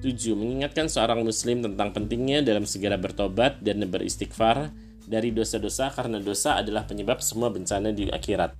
7. 0.00 0.34
Mengingatkan 0.34 0.88
seorang 0.88 1.22
muslim 1.22 1.60
tentang 1.60 1.92
pentingnya 1.92 2.40
dalam 2.40 2.64
segera 2.64 2.96
bertobat 2.96 3.60
dan 3.60 3.84
beristighfar 3.84 4.72
dari 5.10 5.34
dosa-dosa 5.34 5.90
karena 5.90 6.22
dosa 6.22 6.62
adalah 6.62 6.86
penyebab 6.86 7.18
semua 7.18 7.50
bencana 7.50 7.90
di 7.90 8.06
akhirat. 8.06 8.54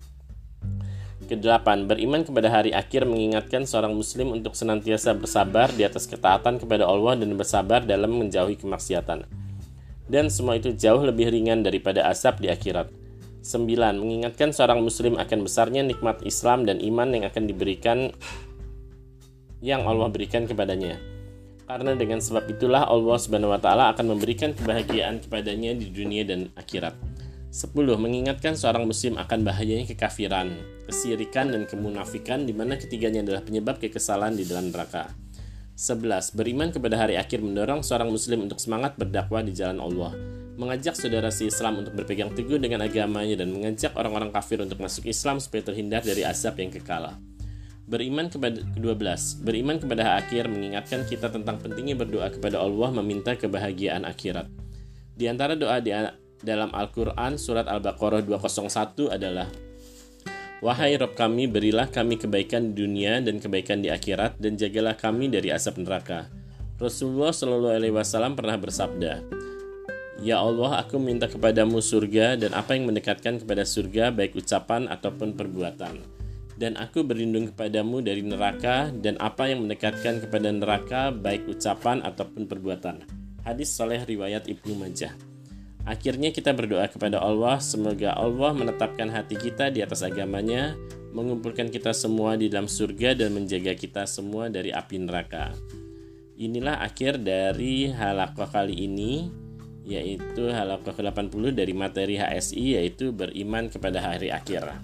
Kedelapan, 1.30 1.86
beriman 1.86 2.26
kepada 2.26 2.50
hari 2.50 2.74
akhir 2.74 3.06
mengingatkan 3.06 3.62
seorang 3.62 3.94
muslim 3.94 4.34
untuk 4.34 4.58
senantiasa 4.58 5.14
bersabar 5.14 5.70
di 5.70 5.86
atas 5.86 6.10
ketaatan 6.10 6.58
kepada 6.58 6.90
Allah 6.90 7.14
dan 7.14 7.30
bersabar 7.38 7.86
dalam 7.86 8.18
menjauhi 8.18 8.58
kemaksiatan. 8.58 9.30
Dan 10.10 10.26
semua 10.26 10.58
itu 10.58 10.74
jauh 10.74 10.98
lebih 11.06 11.30
ringan 11.30 11.62
daripada 11.62 12.10
asap 12.10 12.42
di 12.42 12.48
akhirat. 12.50 12.90
Sembilan, 13.46 14.02
mengingatkan 14.02 14.50
seorang 14.50 14.82
muslim 14.82 15.14
akan 15.22 15.46
besarnya 15.46 15.86
nikmat 15.86 16.18
Islam 16.26 16.66
dan 16.66 16.82
iman 16.82 17.14
yang 17.14 17.24
akan 17.30 17.46
diberikan 17.46 18.10
yang 19.62 19.86
Allah 19.86 20.10
berikan 20.10 20.50
kepadanya. 20.50 21.09
Karena 21.70 21.94
dengan 21.94 22.18
sebab 22.18 22.50
itulah 22.50 22.82
Allah 22.82 23.14
Subhanahu 23.14 23.54
wa 23.54 23.60
taala 23.62 23.94
akan 23.94 24.18
memberikan 24.18 24.50
kebahagiaan 24.58 25.22
kepadanya 25.22 25.70
di 25.78 25.86
dunia 25.94 26.26
dan 26.26 26.50
akhirat. 26.58 26.98
10. 27.54 27.70
Mengingatkan 27.94 28.58
seorang 28.58 28.90
muslim 28.90 29.14
akan 29.14 29.46
bahayanya 29.46 29.86
kekafiran, 29.86 30.50
kesirikan 30.90 31.54
dan 31.54 31.70
kemunafikan 31.70 32.42
di 32.42 32.50
mana 32.50 32.74
ketiganya 32.74 33.22
adalah 33.22 33.46
penyebab 33.46 33.78
kekesalan 33.78 34.34
di 34.34 34.50
dalam 34.50 34.74
neraka. 34.74 35.14
11. 35.78 36.34
Beriman 36.34 36.74
kepada 36.74 36.98
hari 36.98 37.14
akhir 37.14 37.38
mendorong 37.38 37.86
seorang 37.86 38.10
muslim 38.10 38.50
untuk 38.50 38.58
semangat 38.58 38.98
berdakwah 38.98 39.46
di 39.46 39.54
jalan 39.54 39.78
Allah, 39.78 40.10
mengajak 40.58 40.98
saudara 40.98 41.30
si 41.30 41.46
Islam 41.54 41.86
untuk 41.86 41.94
berpegang 41.94 42.34
teguh 42.34 42.58
dengan 42.58 42.82
agamanya 42.82 43.46
dan 43.46 43.54
mengajak 43.54 43.94
orang-orang 43.94 44.34
kafir 44.34 44.58
untuk 44.58 44.82
masuk 44.82 45.06
Islam 45.06 45.38
supaya 45.38 45.62
terhindar 45.70 46.02
dari 46.02 46.26
azab 46.26 46.58
yang 46.58 46.74
kekal. 46.74 47.29
Beriman 47.90 48.30
kepada 48.30 48.62
ke-12, 48.78 49.42
beriman 49.42 49.74
kepada 49.82 50.14
akhir 50.22 50.46
mengingatkan 50.46 51.02
kita 51.10 51.26
tentang 51.26 51.58
pentingnya 51.58 51.98
berdoa 51.98 52.30
kepada 52.30 52.62
Allah 52.62 52.94
meminta 53.02 53.34
kebahagiaan 53.34 54.06
akhirat. 54.06 54.46
Di 55.18 55.26
antara 55.26 55.58
doa 55.58 55.82
di 55.82 55.90
dalam 56.38 56.70
Al-Quran 56.70 57.34
surat 57.34 57.66
Al-Baqarah 57.66 58.22
201 58.22 59.10
adalah 59.10 59.50
Wahai 60.62 60.94
Rob 61.02 61.18
kami, 61.18 61.50
berilah 61.50 61.90
kami 61.90 62.14
kebaikan 62.14 62.70
di 62.70 62.84
dunia 62.86 63.18
dan 63.18 63.42
kebaikan 63.42 63.82
di 63.82 63.90
akhirat, 63.90 64.38
dan 64.38 64.54
jagalah 64.54 64.94
kami 64.94 65.26
dari 65.26 65.50
asap 65.50 65.82
neraka. 65.82 66.30
Rasulullah 66.78 67.34
Shallallahu 67.34 67.74
Alaihi 67.74 67.96
Wasallam 67.96 68.38
pernah 68.38 68.54
bersabda, 68.54 69.24
Ya 70.20 70.38
Allah, 70.38 70.84
aku 70.84 71.00
minta 71.00 71.26
kepadamu 71.26 71.80
surga 71.80 72.38
dan 72.38 72.52
apa 72.52 72.76
yang 72.76 72.86
mendekatkan 72.86 73.40
kepada 73.40 73.64
surga 73.64 74.12
baik 74.12 74.36
ucapan 74.36 74.84
ataupun 74.86 75.32
perbuatan. 75.32 75.96
Dan 76.60 76.76
aku 76.76 77.00
berlindung 77.00 77.48
kepadamu 77.48 78.04
dari 78.04 78.20
neraka 78.20 78.92
dan 78.92 79.16
apa 79.16 79.48
yang 79.48 79.64
mendekatkan 79.64 80.20
kepada 80.20 80.52
neraka 80.52 81.08
baik 81.08 81.48
ucapan 81.48 82.04
ataupun 82.04 82.44
perbuatan. 82.44 83.00
Hadis 83.48 83.72
soleh 83.72 84.04
riwayat 84.04 84.44
Ibnu 84.44 84.76
Majah. 84.76 85.16
Akhirnya 85.88 86.28
kita 86.28 86.52
berdoa 86.52 86.84
kepada 86.92 87.16
Allah, 87.16 87.56
semoga 87.64 88.12
Allah 88.12 88.52
menetapkan 88.52 89.08
hati 89.08 89.40
kita 89.40 89.72
di 89.72 89.80
atas 89.80 90.04
agamanya, 90.04 90.76
mengumpulkan 91.16 91.72
kita 91.72 91.96
semua 91.96 92.36
di 92.36 92.52
dalam 92.52 92.68
surga 92.68 93.16
dan 93.16 93.32
menjaga 93.32 93.72
kita 93.72 94.04
semua 94.04 94.52
dari 94.52 94.68
api 94.68 95.00
neraka. 95.00 95.56
Inilah 96.36 96.84
akhir 96.84 97.24
dari 97.24 97.88
halakoh 97.88 98.48
kali 98.52 98.84
ini, 98.84 99.32
yaitu 99.84 100.52
halakoh 100.52 100.92
ke-80 100.92 101.56
dari 101.56 101.72
materi 101.72 102.20
HSI, 102.20 102.80
yaitu 102.80 103.12
beriman 103.12 103.68
kepada 103.72 104.00
hari 104.00 104.28
akhir. 104.32 104.76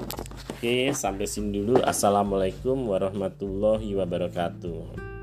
Oke, 0.57 0.93
sampai 0.97 1.29
sini 1.29 1.53
dulu. 1.61 1.81
Assalamualaikum 1.85 2.89
warahmatullahi 2.89 3.93
wabarakatuh. 3.93 5.17